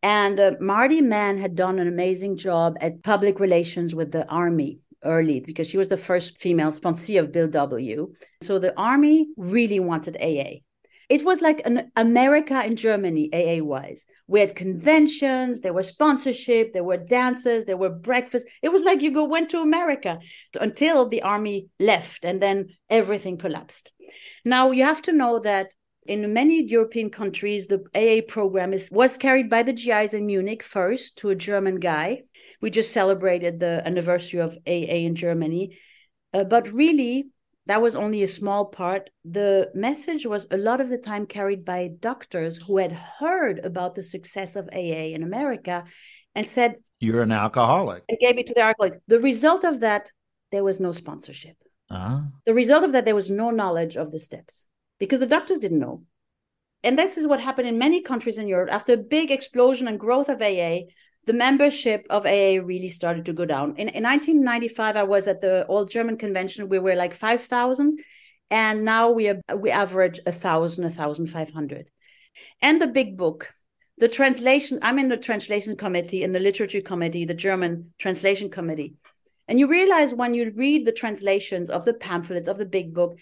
And 0.02 0.40
uh, 0.40 0.52
Marty 0.58 1.00
Mann 1.00 1.38
had 1.38 1.54
done 1.54 1.78
an 1.78 1.86
amazing 1.86 2.36
job 2.36 2.76
at 2.80 3.02
public 3.02 3.40
relations 3.40 3.94
with 3.94 4.10
the 4.10 4.26
Army 4.28 4.80
early 5.04 5.40
because 5.40 5.68
she 5.68 5.78
was 5.78 5.88
the 5.88 5.96
first 5.96 6.38
female 6.38 6.72
sponsee 6.72 7.20
of 7.20 7.30
Bill 7.30 7.48
W. 7.48 8.12
So 8.40 8.58
the 8.58 8.78
Army 8.78 9.28
really 9.36 9.80
wanted 9.80 10.16
AA 10.16 10.60
it 11.08 11.24
was 11.24 11.40
like 11.40 11.60
an 11.64 11.90
America 11.96 12.64
in 12.64 12.76
Germany, 12.76 13.30
AA 13.32 13.62
wise. 13.64 14.06
We 14.26 14.40
had 14.40 14.56
conventions, 14.56 15.60
there 15.60 15.72
were 15.72 15.82
sponsorship, 15.82 16.72
there 16.72 16.84
were 16.84 16.96
dances, 16.96 17.64
there 17.64 17.76
were 17.76 17.90
breakfasts. 17.90 18.50
It 18.62 18.72
was 18.72 18.82
like 18.82 19.02
you 19.02 19.12
go 19.12 19.24
went 19.24 19.50
to 19.50 19.60
America 19.60 20.18
until 20.60 21.08
the 21.08 21.22
army 21.22 21.68
left 21.78 22.24
and 22.24 22.40
then 22.40 22.68
everything 22.88 23.36
collapsed. 23.36 23.92
Now 24.44 24.70
you 24.70 24.84
have 24.84 25.02
to 25.02 25.12
know 25.12 25.38
that 25.40 25.72
in 26.06 26.32
many 26.32 26.64
European 26.64 27.10
countries, 27.10 27.68
the 27.68 27.84
AA 27.94 28.22
program 28.26 28.72
is, 28.72 28.88
was 28.90 29.16
carried 29.16 29.48
by 29.48 29.62
the 29.62 29.72
GIs 29.72 30.14
in 30.14 30.26
Munich 30.26 30.62
first 30.62 31.18
to 31.18 31.30
a 31.30 31.34
German 31.34 31.78
guy. 31.78 32.22
We 32.60 32.70
just 32.70 32.92
celebrated 32.92 33.60
the 33.60 33.82
anniversary 33.84 34.40
of 34.40 34.58
AA 34.66 35.06
in 35.06 35.14
Germany. 35.14 35.78
Uh, 36.34 36.44
but 36.44 36.72
really, 36.72 37.28
that 37.66 37.80
was 37.80 37.94
only 37.94 38.22
a 38.22 38.28
small 38.28 38.66
part. 38.66 39.10
The 39.24 39.70
message 39.74 40.26
was 40.26 40.46
a 40.50 40.56
lot 40.56 40.80
of 40.80 40.88
the 40.88 40.98
time 40.98 41.26
carried 41.26 41.64
by 41.64 41.90
doctors 42.00 42.56
who 42.56 42.78
had 42.78 42.92
heard 42.92 43.60
about 43.60 43.94
the 43.94 44.02
success 44.02 44.56
of 44.56 44.68
AA 44.72 45.14
in 45.14 45.22
America 45.22 45.84
and 46.34 46.48
said, 46.48 46.76
You're 46.98 47.22
an 47.22 47.32
alcoholic. 47.32 48.04
And 48.08 48.18
gave 48.18 48.38
it 48.38 48.48
to 48.48 48.54
the 48.54 48.62
alcoholic. 48.62 49.00
The 49.06 49.20
result 49.20 49.64
of 49.64 49.80
that, 49.80 50.10
there 50.50 50.64
was 50.64 50.80
no 50.80 50.92
sponsorship. 50.92 51.56
Uh-huh. 51.90 52.22
The 52.46 52.54
result 52.54 52.84
of 52.84 52.92
that, 52.92 53.04
there 53.04 53.14
was 53.14 53.30
no 53.30 53.50
knowledge 53.50 53.96
of 53.96 54.10
the 54.10 54.18
steps 54.18 54.64
because 54.98 55.20
the 55.20 55.26
doctors 55.26 55.58
didn't 55.58 55.78
know. 55.78 56.02
And 56.82 56.98
this 56.98 57.16
is 57.16 57.28
what 57.28 57.40
happened 57.40 57.68
in 57.68 57.78
many 57.78 58.00
countries 58.00 58.38
in 58.38 58.48
Europe. 58.48 58.70
After 58.72 58.94
a 58.94 58.96
big 58.96 59.30
explosion 59.30 59.86
and 59.86 60.00
growth 60.00 60.28
of 60.28 60.42
AA, 60.42 60.80
the 61.24 61.32
membership 61.32 62.06
of 62.10 62.26
AA 62.26 62.58
really 62.62 62.88
started 62.88 63.24
to 63.26 63.32
go 63.32 63.44
down. 63.44 63.70
In, 63.76 63.88
in 63.88 64.02
1995, 64.02 64.96
I 64.96 65.02
was 65.04 65.26
at 65.26 65.40
the 65.40 65.64
All 65.66 65.84
German 65.84 66.16
Convention. 66.16 66.68
We 66.68 66.78
were 66.78 66.96
like 66.96 67.14
5,000, 67.14 67.98
and 68.50 68.84
now 68.84 69.10
we 69.10 69.28
are, 69.28 69.40
we 69.56 69.70
average 69.70 70.20
a 70.26 70.32
thousand, 70.32 70.84
a 70.84 70.90
thousand 70.90 71.28
five 71.28 71.50
hundred. 71.50 71.88
And 72.60 72.82
the 72.82 72.86
big 72.86 73.16
book, 73.16 73.52
the 73.98 74.08
translation. 74.08 74.78
I'm 74.82 74.98
in 74.98 75.08
the 75.08 75.16
translation 75.16 75.76
committee, 75.76 76.22
in 76.22 76.32
the 76.32 76.40
literature 76.40 76.80
committee, 76.80 77.24
the 77.24 77.34
German 77.34 77.94
translation 77.98 78.50
committee. 78.50 78.94
And 79.48 79.58
you 79.58 79.68
realize 79.68 80.14
when 80.14 80.34
you 80.34 80.52
read 80.54 80.86
the 80.86 80.92
translations 80.92 81.70
of 81.70 81.84
the 81.84 81.94
pamphlets 81.94 82.48
of 82.48 82.58
the 82.58 82.66
big 82.66 82.92
book, 82.92 83.16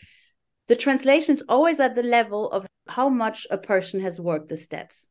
the 0.69 0.77
translation's 0.77 1.43
always 1.49 1.81
at 1.81 1.95
the 1.95 2.03
level 2.03 2.51
of 2.51 2.67
how 2.89 3.09
much 3.09 3.47
a 3.51 3.59
person 3.59 4.01
has 4.01 4.21
worked 4.21 4.49
the 4.49 4.57
steps. 4.57 5.09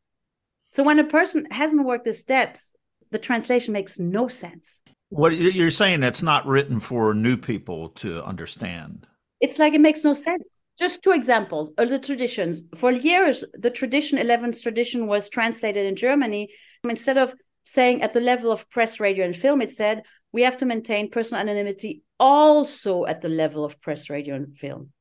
So 0.72 0.84
when 0.84 1.00
a 1.00 1.04
person 1.04 1.46
hasn't 1.50 1.86
worked 1.86 2.06
the 2.06 2.14
steps, 2.14 2.74
the 3.12 3.20
translation 3.20 3.74
makes 3.74 4.00
no 4.00 4.28
sense. 4.28 4.82
What 5.10 5.36
you're 5.36 5.72
saying 5.72 6.02
that's 6.02 6.22
not 6.22 6.46
written 6.46 6.80
for 6.80 7.14
new 7.14 7.38
people 7.38 7.90
to 7.90 8.24
understand. 8.24 9.08
It's 9.40 9.58
like 9.58 9.74
it 9.74 9.82
makes 9.82 10.04
no 10.04 10.14
sense. 10.14 10.62
Just 10.78 11.02
two 11.02 11.12
examples 11.12 11.72
of 11.78 11.90
the 11.90 12.00
traditions. 12.00 12.64
For 12.76 12.92
years, 12.92 13.44
the 13.54 13.72
tradition, 13.72 14.20
11th 14.20 14.62
tradition, 14.62 15.08
was 15.08 15.30
translated 15.30 15.86
in 15.86 15.96
Germany. 15.96 16.50
Instead 16.84 17.18
of 17.18 17.34
saying 17.64 18.02
at 18.02 18.14
the 18.14 18.22
level 18.22 18.52
of 18.52 18.70
press, 18.70 19.00
radio, 19.00 19.26
and 19.26 19.36
film, 19.36 19.62
it 19.62 19.72
said 19.72 20.04
we 20.32 20.44
have 20.44 20.58
to 20.58 20.66
maintain 20.66 21.10
personal 21.10 21.42
anonymity 21.42 22.04
also 22.20 23.06
at 23.06 23.22
the 23.22 23.30
level 23.30 23.66
of 23.66 23.82
press, 23.82 24.10
radio, 24.10 24.36
and 24.36 24.56
film. 24.56 24.92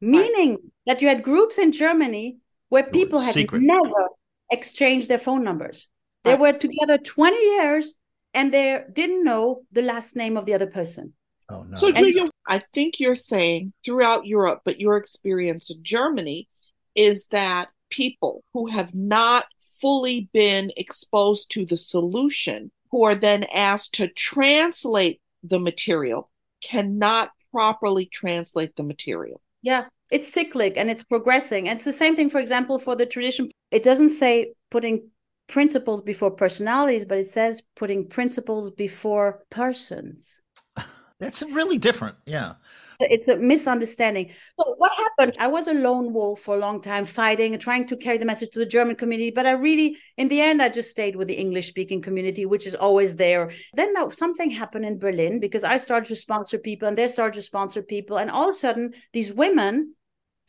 Meaning 0.00 0.58
that 0.86 1.00
you 1.00 1.08
had 1.08 1.22
groups 1.22 1.58
in 1.58 1.70
Germany 1.70 2.38
where 2.70 2.82
people 2.82 3.20
had 3.20 3.34
secret. 3.34 3.62
never 3.62 4.08
exchanged 4.50 5.08
their 5.08 5.18
phone 5.18 5.44
numbers. 5.44 5.86
They 6.24 6.34
were 6.34 6.52
together 6.52 6.98
20 6.98 7.36
years 7.36 7.94
and 8.34 8.52
they 8.52 8.82
didn't 8.92 9.24
know 9.24 9.62
the 9.72 9.82
last 9.82 10.16
name 10.16 10.36
of 10.36 10.46
the 10.46 10.54
other 10.54 10.66
person. 10.66 11.14
Oh, 11.48 11.64
no. 11.64 11.76
So, 11.76 11.92
and, 11.92 12.30
I 12.46 12.62
think 12.72 12.98
you're 12.98 13.14
saying 13.14 13.72
throughout 13.84 14.26
Europe, 14.26 14.62
but 14.64 14.80
your 14.80 14.96
experience 14.96 15.70
in 15.70 15.82
Germany 15.82 16.48
is 16.94 17.26
that 17.26 17.68
people 17.90 18.42
who 18.52 18.68
have 18.68 18.94
not 18.94 19.46
fully 19.80 20.28
been 20.32 20.72
exposed 20.76 21.50
to 21.52 21.66
the 21.66 21.76
solution, 21.76 22.70
who 22.90 23.04
are 23.04 23.14
then 23.14 23.44
asked 23.52 23.94
to 23.94 24.08
translate 24.08 25.20
the 25.42 25.58
material, 25.58 26.30
cannot 26.62 27.32
properly 27.50 28.06
translate 28.06 28.76
the 28.76 28.82
material. 28.82 29.40
Yeah, 29.62 29.86
it's 30.10 30.32
cyclic 30.32 30.76
and 30.76 30.90
it's 30.90 31.02
progressing. 31.02 31.68
And 31.68 31.76
it's 31.76 31.84
the 31.84 31.92
same 31.92 32.16
thing, 32.16 32.30
for 32.30 32.38
example, 32.38 32.78
for 32.78 32.96
the 32.96 33.06
tradition. 33.06 33.50
It 33.70 33.82
doesn't 33.82 34.10
say 34.10 34.52
putting 34.70 35.10
principles 35.52 36.00
before 36.00 36.30
personalities, 36.30 37.04
but 37.04 37.18
it 37.18 37.28
says 37.28 37.62
putting 37.76 38.08
principles 38.08 38.70
before 38.70 39.44
persons. 39.50 40.40
That's 41.20 41.42
really 41.42 41.78
different. 41.78 42.16
Yeah. 42.24 42.54
It's 43.00 43.28
a 43.28 43.36
misunderstanding. 43.36 44.30
So, 44.58 44.74
what 44.78 44.92
happened? 44.92 45.36
I 45.38 45.48
was 45.48 45.66
a 45.66 45.74
lone 45.74 46.14
wolf 46.14 46.40
for 46.40 46.56
a 46.56 46.58
long 46.58 46.80
time, 46.80 47.04
fighting 47.04 47.52
and 47.52 47.60
trying 47.60 47.86
to 47.88 47.96
carry 47.96 48.16
the 48.16 48.24
message 48.24 48.50
to 48.52 48.60
the 48.60 48.66
German 48.66 48.96
community. 48.96 49.30
But 49.30 49.46
I 49.46 49.50
really, 49.50 49.98
in 50.16 50.28
the 50.28 50.40
end, 50.40 50.62
I 50.62 50.70
just 50.70 50.90
stayed 50.90 51.16
with 51.16 51.28
the 51.28 51.34
English 51.34 51.68
speaking 51.68 52.00
community, 52.00 52.46
which 52.46 52.66
is 52.66 52.74
always 52.74 53.16
there. 53.16 53.52
Then 53.74 53.94
something 54.10 54.50
happened 54.50 54.86
in 54.86 54.98
Berlin 54.98 55.38
because 55.38 55.64
I 55.64 55.76
started 55.76 56.08
to 56.08 56.16
sponsor 56.16 56.58
people 56.58 56.88
and 56.88 56.96
they 56.96 57.08
started 57.08 57.34
to 57.34 57.42
sponsor 57.42 57.82
people. 57.82 58.16
And 58.16 58.30
all 58.30 58.48
of 58.48 58.54
a 58.54 58.58
sudden, 58.58 58.94
these 59.12 59.34
women 59.34 59.94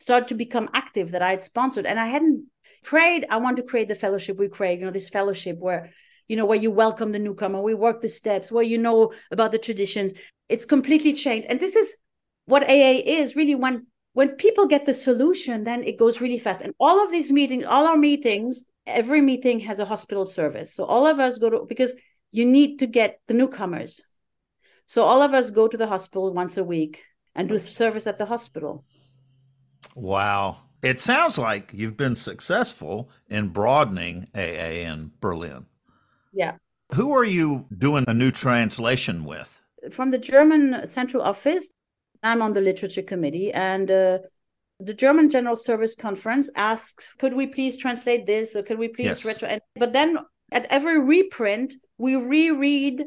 started 0.00 0.28
to 0.28 0.34
become 0.34 0.70
active 0.72 1.10
that 1.10 1.22
I 1.22 1.30
had 1.30 1.42
sponsored. 1.42 1.86
And 1.86 2.00
I 2.00 2.06
hadn't 2.06 2.46
prayed, 2.84 3.26
I 3.30 3.38
want 3.38 3.56
to 3.56 3.62
create 3.62 3.88
the 3.88 3.94
fellowship 3.94 4.38
we 4.38 4.48
create, 4.48 4.78
you 4.78 4.84
know, 4.84 4.90
this 4.90 5.08
fellowship 5.08 5.58
where, 5.58 5.92
you 6.28 6.36
know, 6.36 6.46
where 6.46 6.58
you 6.58 6.70
welcome 6.70 7.12
the 7.12 7.18
newcomer, 7.18 7.60
we 7.60 7.74
work 7.74 8.00
the 8.00 8.08
steps, 8.08 8.52
where 8.52 8.62
you 8.62 8.78
know 8.78 9.12
about 9.30 9.52
the 9.52 9.58
traditions. 9.58 10.12
It's 10.48 10.64
completely 10.64 11.12
changed. 11.12 11.46
And 11.48 11.58
this 11.58 11.74
is 11.74 11.96
what 12.46 12.62
AA 12.64 13.00
is 13.04 13.34
really 13.34 13.54
when 13.54 13.86
when 14.12 14.28
people 14.36 14.66
get 14.66 14.86
the 14.86 14.94
solution, 14.94 15.64
then 15.64 15.82
it 15.82 15.98
goes 15.98 16.20
really 16.20 16.38
fast. 16.38 16.60
And 16.62 16.72
all 16.78 17.02
of 17.04 17.10
these 17.10 17.32
meetings, 17.32 17.64
all 17.64 17.86
our 17.86 17.96
meetings, 17.96 18.62
every 18.86 19.20
meeting 19.20 19.58
has 19.60 19.80
a 19.80 19.84
hospital 19.84 20.24
service. 20.24 20.72
So 20.72 20.84
all 20.84 21.04
of 21.06 21.18
us 21.18 21.38
go 21.38 21.50
to 21.50 21.66
because 21.68 21.92
you 22.30 22.46
need 22.46 22.78
to 22.78 22.86
get 22.86 23.20
the 23.26 23.34
newcomers. 23.34 24.02
So 24.86 25.02
all 25.02 25.20
of 25.20 25.34
us 25.34 25.50
go 25.50 25.66
to 25.66 25.76
the 25.76 25.88
hospital 25.88 26.32
once 26.32 26.56
a 26.56 26.64
week 26.64 27.02
and 27.34 27.48
do 27.48 27.58
service 27.58 28.06
at 28.06 28.18
the 28.18 28.26
hospital. 28.26 28.84
Wow. 29.96 30.58
It 30.84 31.00
sounds 31.00 31.38
like 31.38 31.70
you've 31.72 31.96
been 31.96 32.14
successful 32.14 33.08
in 33.30 33.48
broadening 33.48 34.28
AA 34.34 34.84
in 34.84 35.12
Berlin. 35.18 35.64
Yeah. 36.30 36.56
Who 36.94 37.14
are 37.14 37.24
you 37.24 37.64
doing 37.78 38.04
a 38.06 38.12
new 38.12 38.30
translation 38.30 39.24
with? 39.24 39.62
From 39.90 40.10
the 40.10 40.18
German 40.18 40.86
central 40.86 41.22
office. 41.22 41.72
I'm 42.22 42.42
on 42.42 42.52
the 42.52 42.60
literature 42.60 43.00
committee, 43.02 43.50
and 43.50 43.90
uh, 43.90 44.18
the 44.78 44.92
German 44.92 45.30
General 45.30 45.56
Service 45.56 45.94
Conference 45.94 46.50
asked, 46.54 47.08
"Could 47.18 47.32
we 47.32 47.46
please 47.46 47.78
translate 47.78 48.26
this, 48.26 48.54
or 48.54 48.62
could 48.62 48.78
we 48.78 48.88
please 48.88 49.24
yes. 49.24 49.24
retro?" 49.24 49.58
But 49.76 49.94
then 49.94 50.18
at 50.52 50.66
every 50.68 51.00
reprint, 51.00 51.76
we 51.96 52.16
reread. 52.16 53.04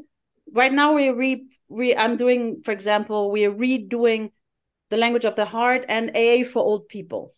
Right 0.51 0.73
now, 0.73 0.93
we 0.93 1.09
read. 1.09 1.41
Re, 1.69 1.95
I'm 1.95 2.17
doing, 2.17 2.63
for 2.65 2.71
example, 2.71 3.29
we 3.29 3.45
are 3.45 3.53
redoing 3.53 4.31
the 4.89 4.97
language 4.97 5.25
of 5.25 5.35
the 5.35 5.45
heart 5.45 5.85
and 5.87 6.09
AA 6.17 6.43
for 6.43 6.63
old 6.63 6.87
people 6.89 7.33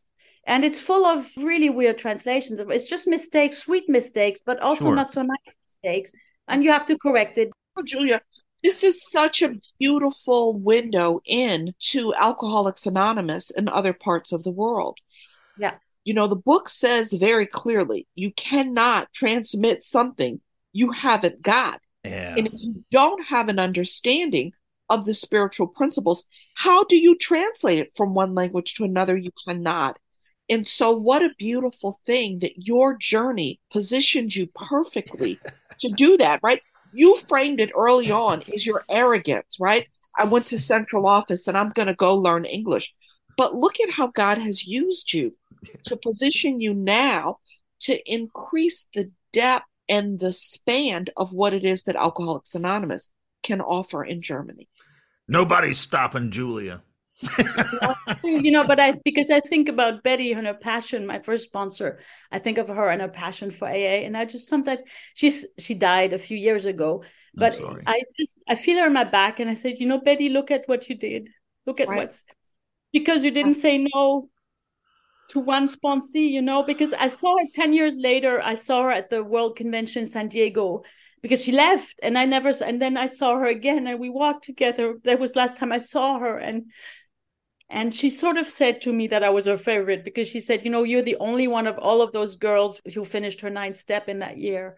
and 0.45 0.65
it's 0.65 0.80
full 0.80 1.06
of 1.06 1.28
really 1.38 1.69
weird 1.69 1.97
translations 1.97 2.60
it's 2.60 2.89
just 2.89 3.08
mistakes 3.08 3.58
sweet 3.58 3.88
mistakes 3.89 4.39
but 4.45 4.60
also 4.62 4.86
sure. 4.86 4.95
not 4.95 5.12
so 5.12 5.21
nice 5.21 5.56
mistakes. 5.63 6.12
And 6.47 6.63
you 6.63 6.71
have 6.71 6.88
to 6.88 6.97
correct 6.97 7.38
it. 7.38 7.52
Oh, 7.78 7.84
julia 7.84 8.21
this 8.63 8.84
is 8.84 9.10
such 9.10 9.41
a 9.41 9.56
beautiful 9.80 10.60
window 10.60 11.21
in 11.25 11.73
to 11.80 12.13
alcoholics 12.15 12.86
anonymous 12.86 13.52
and 13.52 13.69
other 13.69 13.93
parts 13.93 14.32
of 14.32 14.43
the 14.43 14.52
world. 14.52 14.97
Yeah. 15.58 15.75
You 16.04 16.13
know 16.13 16.28
the 16.28 16.36
book 16.36 16.69
says 16.69 17.13
very 17.13 17.45
clearly 17.45 18.08
you 18.15 18.32
cannot 18.32 19.13
transmit 19.13 19.84
something 19.84 20.41
you 20.73 20.91
haven't 20.91 21.41
got. 21.41 21.82
Yeah. 22.06 22.36
and 22.38 22.47
if 22.47 22.54
you 22.56 22.86
don't 22.91 23.25
have 23.25 23.49
an 23.49 23.60
understanding 23.60 24.54
of 24.89 25.06
the 25.06 25.13
spiritual 25.13 25.67
principles 25.67 26.25
how 26.54 26.86
do 26.86 26.95
you 26.95 27.17
translate 27.17 27.80
it 27.80 27.91
from 27.97 28.13
one 28.13 28.34
language 28.34 28.75
to 28.75 28.86
another? 28.86 29.17
You 29.17 29.32
cannot 29.45 29.99
and 30.50 30.68
so, 30.68 30.92
what 30.92 31.22
a 31.22 31.30
beautiful 31.38 32.00
thing 32.06 32.40
that 32.40 32.54
your 32.58 32.96
journey 32.96 33.60
positioned 33.72 34.36
you 34.36 34.48
perfectly 34.48 35.38
to 35.82 35.90
do 35.96 36.18
that, 36.18 36.40
right? 36.42 36.62
You 36.92 37.18
framed 37.18 37.62
it 37.62 37.72
early 37.76 38.10
on 38.10 38.42
as 38.54 38.66
your 38.66 38.84
arrogance, 38.90 39.58
right? 39.60 39.88
I 40.18 40.26
went 40.26 40.48
to 40.48 40.60
central 40.60 41.06
office 41.06 41.48
and 41.48 41.56
I'm 41.56 41.70
going 41.70 41.88
to 41.88 41.94
go 41.94 42.16
learn 42.16 42.46
English. 42.46 42.94
But 43.38 43.56
look 43.56 43.80
at 43.80 43.92
how 43.92 44.08
God 44.08 44.40
has 44.40 44.66
used 44.66 45.14
you 45.14 45.36
to 45.86 45.96
position 45.96 46.60
you 46.60 46.74
now 46.74 47.38
to 47.82 47.98
increase 48.12 48.88
the 48.94 49.12
depth 49.32 49.66
and 49.88 50.20
the 50.20 50.34
span 50.34 51.06
of 51.16 51.32
what 51.32 51.54
it 51.54 51.64
is 51.64 51.84
that 51.84 51.96
Alcoholics 51.96 52.56
Anonymous 52.56 53.14
can 53.44 53.62
offer 53.62 54.04
in 54.04 54.22
Germany. 54.22 54.68
Nobody's 55.28 55.80
stopping 55.80 56.32
Julia. 56.32 56.82
you 58.23 58.51
know, 58.51 58.65
but 58.65 58.79
I 58.79 58.93
because 59.03 59.29
I 59.29 59.41
think 59.41 59.67
about 59.67 60.03
Betty 60.03 60.32
and 60.32 60.47
her 60.47 60.53
passion, 60.53 61.05
my 61.05 61.19
first 61.19 61.45
sponsor. 61.45 61.99
I 62.32 62.39
think 62.39 62.58
of 62.58 62.69
her 62.69 62.89
and 62.89 63.01
her 63.01 63.10
passion 63.10 63.51
for 63.51 63.67
AA, 63.67 64.05
and 64.05 64.15
I 64.15 64.25
just 64.25 64.47
sometimes 64.47 64.82
she's 65.13 65.45
she 65.58 65.73
died 65.73 66.13
a 66.13 66.19
few 66.19 66.38
years 66.38 66.65
ago, 66.65 67.03
but 67.34 67.60
I 67.86 68.03
just 68.17 68.38
I 68.47 68.55
feel 68.55 68.79
her 68.79 68.88
in 68.88 68.93
my 68.93 69.03
back, 69.03 69.39
and 69.39 69.49
I 69.49 69.53
said, 69.53 69.79
you 69.79 69.86
know, 69.86 69.99
Betty, 69.99 70.29
look 70.29 70.49
at 70.49 70.63
what 70.67 70.89
you 70.89 70.95
did. 70.95 71.29
Look 71.65 71.82
at 71.82 71.89
right. 71.89 71.97
what's 71.97 72.23
because 72.93 73.23
you 73.23 73.32
didn't 73.32 73.53
say 73.53 73.86
no 73.93 74.29
to 75.29 75.39
one 75.39 75.67
sponsee, 75.67 76.29
you 76.29 76.41
know, 76.41 76.63
because 76.63 76.93
I 76.93 77.10
saw 77.10 77.38
her 77.38 77.45
10 77.53 77.73
years 77.73 77.97
later. 77.97 78.41
I 78.41 78.55
saw 78.55 78.84
her 78.84 78.91
at 78.91 79.10
the 79.10 79.23
World 79.23 79.58
Convention 79.58 80.03
in 80.03 80.10
San 80.10 80.27
Diego 80.27 80.84
because 81.21 81.43
she 81.43 81.51
left 81.51 81.99
and 82.01 82.17
I 82.17 82.25
never, 82.25 82.51
and 82.65 82.82
then 82.82 82.97
I 82.97 83.05
saw 83.05 83.38
her 83.38 83.45
again 83.45 83.86
and 83.86 83.99
we 83.99 84.10
walked 84.10 84.45
together. 84.45 84.95
That 85.03 85.19
was 85.19 85.36
last 85.36 85.58
time 85.58 85.71
I 85.71 85.77
saw 85.77 86.17
her. 86.17 86.38
And, 86.38 86.71
and 87.69 87.93
she 87.93 88.10
sort 88.10 88.38
of 88.38 88.47
said 88.47 88.82
to 88.82 88.93
me 88.93 89.08
that 89.08 89.23
I 89.23 89.29
was 89.29 89.45
her 89.45 89.58
favorite 89.58 90.03
because 90.03 90.27
she 90.27 90.39
said, 90.39 90.65
you 90.65 90.71
know, 90.71 90.84
you're 90.84 91.03
the 91.03 91.17
only 91.19 91.47
one 91.47 91.67
of 91.67 91.77
all 91.77 92.01
of 92.01 92.12
those 92.12 92.36
girls 92.36 92.82
who 92.93 93.05
finished 93.05 93.41
her 93.41 93.49
ninth 93.49 93.77
step 93.77 94.10
in 94.10 94.19
that 94.19 94.38
year. 94.38 94.75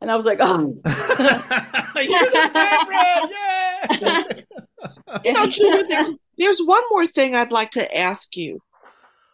And 0.00 0.10
I 0.10 0.16
was 0.16 0.24
like, 0.24 0.38
oh. 0.40 0.80
you're 0.84 2.30
the 2.30 2.50
favorite. 2.52 4.00
Yeah. 4.00 5.20
you 5.24 5.32
know, 5.32 5.46
Julia, 5.46 5.86
there, 5.86 6.06
there's 6.38 6.60
one 6.60 6.82
more 6.90 7.06
thing 7.06 7.34
I'd 7.34 7.52
like 7.52 7.72
to 7.72 7.96
ask 7.96 8.36
you 8.36 8.60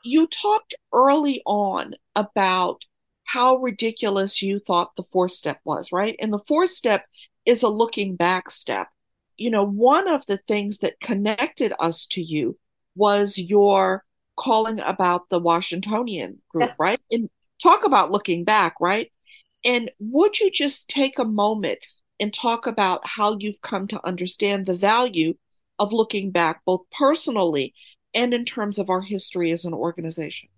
you 0.03 0.27
talked 0.27 0.75
early 0.93 1.43
on 1.45 1.95
about 2.17 2.83
how 3.25 3.57
ridiculous 3.57 4.43
you 4.43 4.59
thought 4.59 4.97
the 4.97 5.03
fourth 5.03 5.33
step 5.33 5.61
was, 5.65 5.93
right? 5.93 6.17
And 6.21 6.33
the 6.33 6.41
fourth 6.49 6.71
step 6.71 7.05
is 7.47 7.63
a 7.63 7.69
looking 7.69 8.17
back 8.17 8.51
step. 8.51 8.89
You 9.37 9.51
know, 9.51 9.65
one 9.65 10.09
of 10.09 10.27
the 10.27 10.39
things 10.49 10.79
that 10.79 11.01
connected 11.01 11.73
us 11.79 12.07
to 12.09 12.23
you 12.23 12.59
was 13.01 13.39
your 13.39 14.05
calling 14.37 14.81
about 14.81 15.29
the 15.31 15.41
Washingtonian 15.41 16.41
group, 16.51 16.69
yeah. 16.69 16.75
right? 16.79 17.01
And 17.11 17.29
talk 17.63 17.85
about 17.85 18.13
looking 18.13 18.45
back, 18.45 18.75
right? 18.81 19.11
And 19.65 19.91
would 19.99 20.39
you 20.39 20.51
just 20.51 20.89
take 20.89 21.19
a 21.19 21.25
moment 21.25 21.79
and 22.21 22.33
talk 22.33 22.67
about 22.67 23.01
how 23.05 23.37
you've 23.41 23.61
come 23.63 23.89
to 23.89 24.07
understand 24.07 24.67
the 24.67 24.75
value 24.75 25.35
of 25.79 25.93
looking 25.93 26.31
back, 26.31 26.61
both 26.67 26.83
personally 26.93 27.75
and 28.15 28.35
in 28.35 28.45
terms 28.45 28.79
of 28.79 28.91
our 28.91 29.01
history 29.01 29.51
as 29.51 29.65
an 29.65 29.73
organization. 29.73 30.49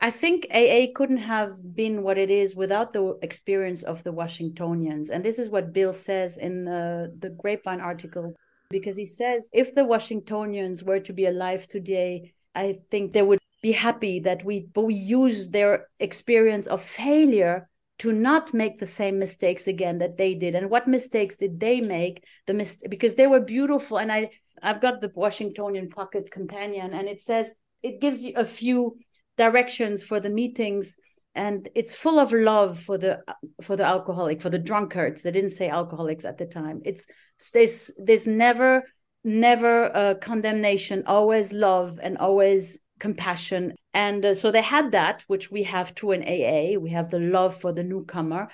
I 0.00 0.10
think 0.10 0.46
AA 0.52 0.86
couldn't 0.94 1.18
have 1.18 1.74
been 1.74 2.02
what 2.02 2.18
it 2.18 2.30
is 2.30 2.54
without 2.54 2.92
the 2.92 3.18
experience 3.22 3.82
of 3.82 4.02
the 4.04 4.12
Washingtonians. 4.12 5.08
And 5.10 5.24
this 5.24 5.38
is 5.38 5.48
what 5.48 5.72
Bill 5.72 5.92
says 5.92 6.36
in 6.36 6.64
the, 6.64 7.14
the 7.18 7.30
Grapevine 7.30 7.80
article, 7.80 8.34
because 8.74 8.96
he 8.96 9.06
says 9.06 9.48
if 9.52 9.72
the 9.72 9.84
Washingtonians 9.84 10.82
were 10.82 10.98
to 10.98 11.12
be 11.12 11.26
alive 11.26 11.62
today, 11.68 12.34
I 12.56 12.66
think 12.90 13.12
they 13.12 13.22
would 13.22 13.38
be 13.62 13.70
happy 13.88 14.18
that 14.28 14.44
we, 14.44 14.66
but 14.74 14.86
we 14.90 14.94
use 14.94 15.48
their 15.48 15.86
experience 16.00 16.66
of 16.66 16.82
failure 16.82 17.68
to 18.00 18.10
not 18.12 18.52
make 18.52 18.76
the 18.78 18.94
same 19.00 19.16
mistakes 19.20 19.68
again 19.68 19.98
that 19.98 20.16
they 20.16 20.34
did. 20.34 20.56
And 20.56 20.68
what 20.68 20.88
mistakes 20.88 21.36
did 21.36 21.60
they 21.60 21.80
make? 21.80 22.24
The 22.48 22.54
mis- 22.54 22.82
because 22.94 23.14
they 23.14 23.28
were 23.28 23.52
beautiful. 23.56 23.98
And 23.98 24.10
I 24.10 24.30
I've 24.60 24.80
got 24.80 25.00
the 25.00 25.12
Washingtonian 25.14 25.88
Pocket 25.88 26.30
Companion, 26.32 26.94
and 26.94 27.06
it 27.06 27.20
says 27.20 27.54
it 27.82 28.00
gives 28.00 28.22
you 28.24 28.32
a 28.34 28.44
few 28.44 28.96
directions 29.36 30.02
for 30.02 30.18
the 30.18 30.30
meetings, 30.30 30.96
and 31.34 31.68
it's 31.74 31.96
full 31.96 32.18
of 32.18 32.32
love 32.32 32.78
for 32.78 32.98
the 32.98 33.22
for 33.62 33.76
the 33.76 33.84
alcoholic, 33.84 34.40
for 34.40 34.50
the 34.50 34.58
drunkards. 34.58 35.22
They 35.22 35.30
didn't 35.30 35.50
say 35.50 35.68
alcoholics 35.68 36.24
at 36.24 36.38
the 36.38 36.46
time. 36.46 36.82
It's 36.84 37.06
there's 37.52 37.90
there's 37.96 38.26
never 38.26 38.84
never 39.24 40.16
condemnation, 40.20 41.02
always 41.06 41.52
love, 41.52 41.98
and 42.02 42.18
always 42.18 42.78
compassion. 42.98 43.74
And 43.92 44.24
uh, 44.24 44.34
so 44.34 44.50
they 44.50 44.62
had 44.62 44.92
that, 44.92 45.24
which 45.26 45.50
we 45.50 45.62
have 45.64 45.94
too 45.94 46.12
in 46.12 46.22
AA. 46.22 46.78
We 46.78 46.90
have 46.90 47.10
the 47.10 47.20
love 47.20 47.56
for 47.56 47.72
the 47.72 47.84
newcomer. 47.84 48.48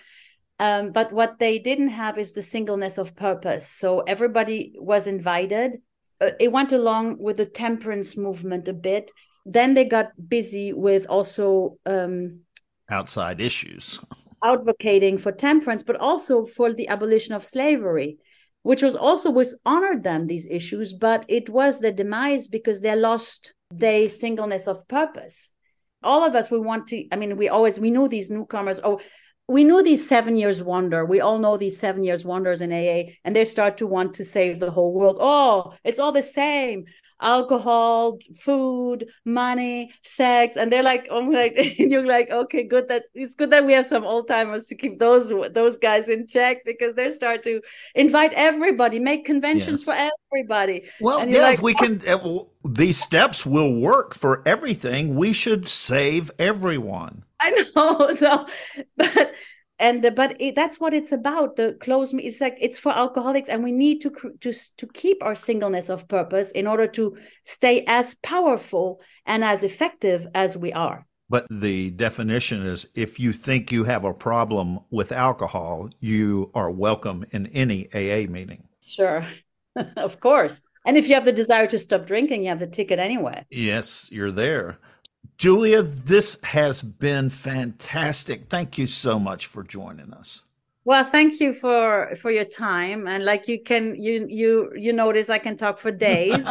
Um, 0.59 0.93
but 0.93 1.12
what 1.12 1.38
they 1.38 1.59
didn't 1.59 1.88
have 1.88 2.19
is 2.19 2.33
the 2.33 2.43
singleness 2.43 2.99
of 2.99 3.16
purpose. 3.16 3.66
So 3.66 4.01
everybody 4.01 4.75
was 4.79 5.07
invited 5.07 5.79
uh, 6.21 6.31
it 6.38 6.53
went 6.53 6.73
along 6.73 7.19
with 7.19 7.38
the 7.38 7.47
temperance 7.47 8.16
movement 8.16 8.69
a 8.69 8.73
bit. 8.73 9.11
Then 9.47 9.75
they 9.75 9.85
got 9.85 10.12
busy 10.29 10.73
with 10.73 11.07
also 11.09 11.79
um, 11.87 12.40
outside 12.90 13.40
issues, 13.40 14.00
advocating 14.44 15.18
for 15.18 15.33
temperance, 15.33 15.83
but 15.83 15.96
also 15.96 16.44
for 16.44 16.72
the 16.72 16.88
abolition 16.88 17.35
of 17.35 17.44
slavery, 17.44 18.18
which 18.62 18.83
was 18.83 18.96
also 18.96 19.31
was 19.31 19.55
honored 19.64 20.03
them 20.03 20.26
these 20.26 20.46
issues, 20.50 20.92
but 20.92 21.24
it 21.29 21.48
was 21.48 21.81
their 21.81 21.92
demise 21.92 22.48
because 22.48 22.81
they 22.81 22.94
lost 22.96 23.55
their 23.70 24.09
singleness 24.09 24.66
of 24.66 24.87
purpose. 24.88 25.50
All 26.03 26.24
of 26.24 26.35
us, 26.35 26.50
we 26.50 26.59
want 26.59 26.88
to. 26.88 27.07
I 27.12 27.16
mean, 27.16 27.37
we 27.37 27.48
always 27.48 27.79
we 27.79 27.90
know 27.90 28.09
these 28.09 28.31
newcomers. 28.31 28.81
Oh, 28.83 29.00
we 29.48 29.64
knew 29.64 29.83
these 29.83 30.09
seven 30.09 30.37
years 30.37 30.62
wonder. 30.62 31.05
We 31.05 31.20
all 31.20 31.38
know 31.38 31.57
these 31.57 31.79
seven 31.79 32.05
years 32.05 32.24
wonders 32.24 32.61
in 32.61 32.72
AA, 32.72 33.12
and 33.24 33.35
they 33.35 33.44
start 33.44 33.79
to 33.79 33.87
want 33.87 34.14
to 34.14 34.24
save 34.24 34.61
the 34.61 34.70
whole 34.70 34.94
world. 34.94 35.18
Oh, 35.20 35.74
it's 35.85 35.98
all 35.98 36.12
the 36.12 36.22
same 36.22 36.85
alcohol, 37.20 38.18
food, 38.38 39.06
money, 39.24 39.92
sex, 40.02 40.56
and 40.56 40.72
they're 40.72 40.83
like, 40.83 41.06
oh, 41.11 41.20
like, 41.20 41.56
and 41.78 41.90
you're 41.90 42.06
like, 42.06 42.30
okay, 42.30 42.64
good 42.64 42.88
that 42.88 43.04
it's 43.14 43.35
good 43.35 43.50
that 43.50 43.66
we 43.66 43.72
have 43.72 43.87
some 43.87 44.04
old 44.04 44.28
timers 44.28 44.64
to 44.66 44.74
keep 44.74 44.98
those 44.98 45.33
those 45.52 45.78
guys 45.78 46.09
in 46.09 46.26
check 46.26 46.64
because 46.64 46.94
they 46.94 47.11
start 47.11 47.42
to 47.44 47.61
invite 47.94 48.33
everybody, 48.35 48.98
make 48.98 49.24
conventions 49.24 49.85
yes. 49.87 50.11
for 50.11 50.11
everybody. 50.33 50.85
Well, 51.00 51.28
yeah, 51.28 51.42
like, 51.42 51.54
if 51.54 51.62
we 51.62 51.74
can, 51.74 52.00
uh, 52.09 52.38
these 52.64 52.98
steps 52.98 53.44
will 53.44 53.80
work 53.80 54.14
for 54.14 54.42
everything. 54.46 55.14
We 55.14 55.33
should 55.33 55.66
save 55.66 56.30
everyone. 56.38 57.24
I 57.40 57.50
know. 57.50 58.14
So, 58.20 58.46
but 58.96 59.33
and 59.81 60.05
uh, 60.05 60.11
but 60.11 60.37
it, 60.40 60.55
that's 60.55 60.79
what 60.79 60.95
it's 60.95 61.12
about. 61.12 61.57
The 61.57 61.77
close 61.81 62.14
me. 62.14 62.25
It's 62.25 62.40
like 62.40 62.57
it's 62.61 62.79
for 62.79 62.93
alcoholics, 62.93 63.49
and 63.49 63.64
we 63.64 63.73
need 63.73 64.01
to 64.03 64.11
to 64.40 64.53
to 64.53 64.87
keep 64.95 65.23
our 65.23 65.35
singleness 65.35 65.88
of 65.88 66.07
purpose 66.07 66.51
in 66.53 66.66
order 66.66 66.87
to 66.88 67.16
stay 67.45 67.85
as 67.88 68.14
powerful 68.23 69.01
and 69.27 69.45
as 69.45 69.64
effective 69.64 70.27
as 70.35 70.57
we 70.57 70.73
are. 70.73 71.07
But 71.29 71.47
the 71.49 71.90
definition 71.93 72.62
is 72.62 72.88
if 72.95 73.19
you 73.19 73.33
think 73.33 73.73
you 73.73 73.85
have 73.85 74.05
a 74.05 74.12
problem 74.12 74.81
with 74.90 75.12
alcohol, 75.12 75.88
you 76.01 76.51
are 76.55 76.71
welcome 76.71 77.25
in 77.31 77.47
any 77.49 77.87
AA 77.95 78.31
meeting. 78.31 78.69
Sure, 78.85 79.25
of 79.97 80.21
course. 80.21 80.61
And 80.87 80.97
if 80.97 81.09
you 81.09 81.14
have 81.14 81.25
the 81.25 81.33
desire 81.33 81.66
to 81.69 81.79
stop 81.79 82.07
drinking, 82.07 82.43
you 82.43 82.49
have 82.49 82.59
the 82.59 82.66
ticket 82.66 82.99
anyway. 82.99 83.45
Yes, 83.51 84.11
you're 84.11 84.33
there. 84.33 84.79
Julia, 85.40 85.81
this 85.81 86.37
has 86.42 86.83
been 86.83 87.31
fantastic. 87.31 88.50
Thank 88.50 88.76
you 88.76 88.87
so 88.87 89.18
much 89.18 89.46
for 89.46 89.62
joining 89.62 90.12
us. 90.12 90.44
Well, 90.85 91.09
thank 91.11 91.40
you 91.40 91.55
for 91.55 92.14
for 92.20 92.31
your 92.31 92.44
time, 92.44 93.09
and 93.09 93.24
like 93.24 93.48
you 93.48 93.59
can 93.62 93.98
you 93.98 94.26
you 94.29 94.70
you 94.76 94.92
notice 94.92 95.31
I 95.31 95.38
can 95.38 95.57
talk 95.57 95.79
for 95.79 95.90
days. 95.90 96.37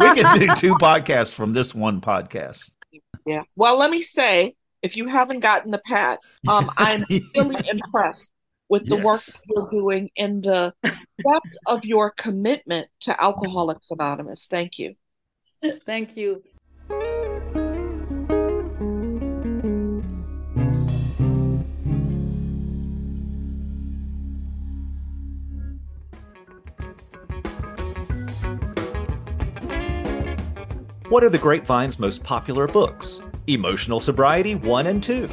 we 0.00 0.14
can 0.14 0.38
do 0.38 0.46
two 0.56 0.74
podcasts 0.76 1.34
from 1.34 1.52
this 1.52 1.74
one 1.74 2.00
podcast. 2.00 2.70
Yeah. 3.26 3.42
Well, 3.54 3.76
let 3.76 3.90
me 3.90 4.00
say, 4.00 4.54
if 4.80 4.96
you 4.96 5.06
haven't 5.06 5.40
gotten 5.40 5.72
the 5.72 5.82
pat, 5.84 6.20
um, 6.50 6.70
I'm 6.78 7.04
really 7.36 7.68
impressed 7.68 8.30
with 8.70 8.88
the 8.88 8.96
yes. 8.96 9.04
work 9.04 9.20
you're 9.46 9.82
doing 9.82 10.10
and 10.16 10.42
the 10.42 10.72
depth 10.82 11.54
of 11.66 11.84
your 11.84 12.12
commitment 12.12 12.88
to 13.00 13.22
Alcoholics 13.22 13.90
Anonymous. 13.90 14.46
Thank 14.46 14.78
you. 14.78 14.94
Thank 15.84 16.16
you. 16.16 16.42
What 31.12 31.22
are 31.22 31.28
the 31.28 31.36
Grapevine's 31.36 31.98
most 31.98 32.22
popular 32.22 32.66
books? 32.66 33.20
Emotional 33.46 34.00
Sobriety 34.00 34.54
1 34.54 34.86
and 34.86 35.02
2. 35.02 35.28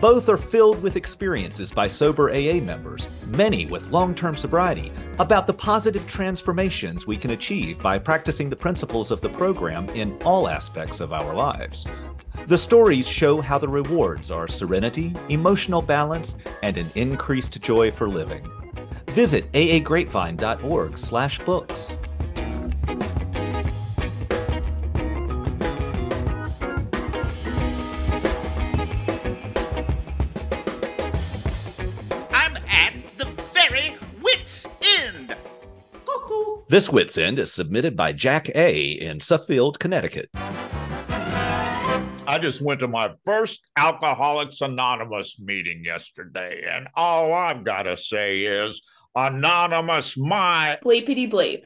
Both 0.00 0.28
are 0.28 0.36
filled 0.36 0.80
with 0.80 0.94
experiences 0.94 1.72
by 1.72 1.88
sober 1.88 2.30
AA 2.30 2.60
members, 2.60 3.08
many 3.26 3.66
with 3.66 3.90
long 3.90 4.14
term 4.14 4.36
sobriety, 4.36 4.92
about 5.18 5.48
the 5.48 5.52
positive 5.52 6.06
transformations 6.06 7.08
we 7.08 7.16
can 7.16 7.32
achieve 7.32 7.82
by 7.82 7.98
practicing 7.98 8.48
the 8.48 8.54
principles 8.54 9.10
of 9.10 9.20
the 9.20 9.30
program 9.30 9.88
in 9.88 10.16
all 10.22 10.46
aspects 10.46 11.00
of 11.00 11.12
our 11.12 11.34
lives. 11.34 11.88
The 12.46 12.56
stories 12.56 13.08
show 13.08 13.40
how 13.40 13.58
the 13.58 13.66
rewards 13.66 14.30
are 14.30 14.46
serenity, 14.46 15.12
emotional 15.28 15.82
balance, 15.82 16.36
and 16.62 16.78
an 16.78 16.86
increased 16.94 17.60
joy 17.60 17.90
for 17.90 18.08
living. 18.08 18.48
Visit 19.08 19.50
aagrapevine.org/books. 19.54 21.96
This 36.68 36.90
Wits 36.90 37.16
End 37.16 37.38
is 37.38 37.52
submitted 37.52 37.96
by 37.96 38.10
Jack 38.10 38.48
A. 38.56 38.90
in 38.90 39.20
Suffield, 39.20 39.78
Connecticut. 39.78 40.28
I 42.26 42.40
just 42.40 42.60
went 42.60 42.80
to 42.80 42.88
my 42.88 43.12
first 43.24 43.70
Alcoholics 43.76 44.60
Anonymous 44.62 45.38
meeting 45.38 45.84
yesterday, 45.84 46.62
and 46.68 46.88
all 46.96 47.32
I've 47.32 47.62
got 47.62 47.84
to 47.84 47.96
say 47.96 48.40
is, 48.42 48.82
Anonymous, 49.14 50.16
my. 50.16 50.80
Bleepity 50.82 51.32
bleep. 51.32 51.62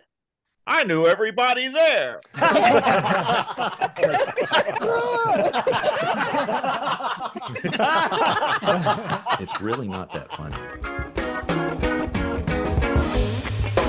I 0.66 0.84
knew 0.84 1.06
everybody 1.06 1.68
there. 1.68 2.20
it's 9.40 9.60
really 9.62 9.88
not 9.88 10.12
that 10.12 10.30
funny. 10.30 11.09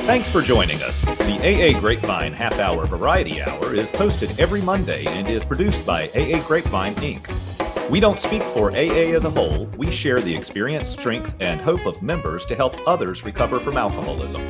Thanks 0.05 0.29
for 0.29 0.41
joining 0.41 0.81
us. 0.81 1.05
The 1.05 1.37
AA 1.75 1.79
Grapevine 1.79 2.33
Half 2.33 2.59
Hour 2.59 2.85
Variety 2.85 3.41
Hour 3.41 3.75
is 3.75 3.91
posted 3.91 4.37
every 4.39 4.61
Monday 4.61 5.05
and 5.05 5.27
is 5.27 5.45
produced 5.45 5.85
by 5.85 6.09
AA 6.09 6.45
Grapevine 6.47 6.95
Inc. 6.95 7.89
We 7.89 7.99
don't 7.99 8.19
speak 8.19 8.41
for 8.41 8.71
AA 8.71 9.13
as 9.15 9.25
a 9.25 9.29
whole, 9.29 9.67
we 9.77 9.91
share 9.91 10.19
the 10.19 10.35
experience, 10.35 10.89
strength, 10.89 11.35
and 11.39 11.61
hope 11.61 11.85
of 11.85 12.01
members 12.01 12.45
to 12.45 12.55
help 12.55 12.75
others 12.87 13.23
recover 13.23 13.59
from 13.59 13.77
alcoholism. 13.77 14.41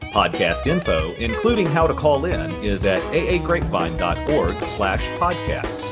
Podcast 0.00 0.66
info, 0.66 1.12
including 1.14 1.66
how 1.66 1.86
to 1.86 1.94
call 1.94 2.24
in, 2.24 2.52
is 2.64 2.86
at 2.86 3.02
aagrapevine.org 3.12 4.62
slash 4.62 5.06
podcast. 5.20 5.84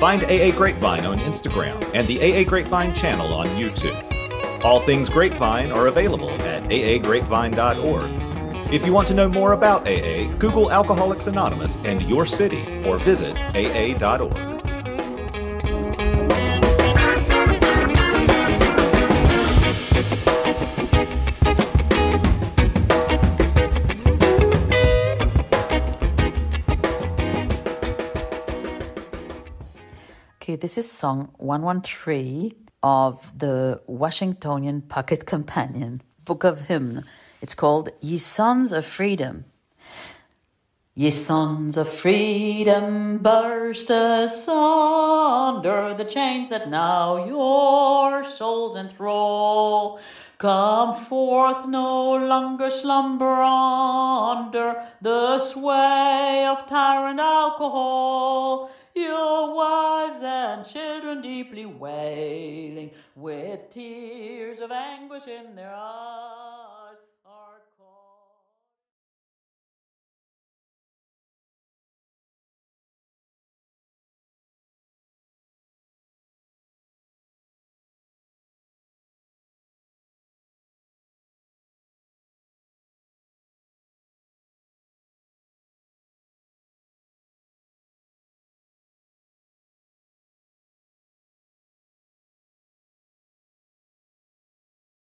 Find 0.00 0.24
AA 0.24 0.50
Grapevine 0.50 1.06
on 1.06 1.18
Instagram 1.20 1.82
and 1.94 2.08
the 2.08 2.18
AA 2.18 2.48
Grapevine 2.48 2.92
channel 2.92 3.32
on 3.32 3.46
YouTube. 3.50 4.64
All 4.64 4.80
things 4.80 5.08
Grapevine 5.08 5.70
are 5.70 5.86
available 5.86 6.30
at 6.30 6.64
aagrapevine.org. 6.64 8.27
If 8.70 8.84
you 8.84 8.92
want 8.92 9.08
to 9.08 9.14
know 9.14 9.30
more 9.30 9.54
about 9.54 9.88
AA, 9.88 10.30
Google 10.36 10.70
Alcoholics 10.70 11.26
Anonymous 11.26 11.78
and 11.86 12.02
your 12.02 12.26
city 12.26 12.62
or 12.84 12.98
visit 12.98 13.34
aa.org. 13.54 14.36
Okay, 30.42 30.56
this 30.56 30.76
is 30.76 30.90
song 30.90 31.30
113 31.38 32.54
of 32.82 33.32
the 33.38 33.80
Washingtonian 33.86 34.82
Pocket 34.82 35.24
Companion, 35.24 36.02
Book 36.26 36.44
of 36.44 36.60
Hymn. 36.60 37.02
It's 37.40 37.54
called 37.54 37.90
Ye 38.00 38.18
Sons 38.18 38.72
of 38.72 38.84
Freedom. 38.84 39.44
Ye 40.98 41.12
sons 41.12 41.76
of 41.76 41.88
freedom, 41.88 43.18
burst 43.18 43.88
asunder 43.88 45.94
the 45.94 46.04
chains 46.04 46.48
that 46.48 46.68
now 46.68 47.24
your 47.24 48.24
souls 48.24 48.74
enthrall. 48.74 50.00
Come 50.38 50.96
forth, 50.96 51.68
no 51.68 52.16
longer 52.16 52.68
slumber 52.68 53.42
under 53.42 54.88
the 55.00 55.38
sway 55.38 56.44
of 56.50 56.66
tyrant 56.66 57.20
alcohol. 57.20 58.68
Your 58.92 59.54
wives 59.54 60.24
and 60.24 60.66
children 60.66 61.22
deeply 61.22 61.64
wailing 61.64 62.90
with 63.14 63.70
tears 63.70 64.58
of 64.58 64.72
anguish 64.72 65.28
in 65.28 65.54
their 65.54 65.72
eyes. 65.72 66.57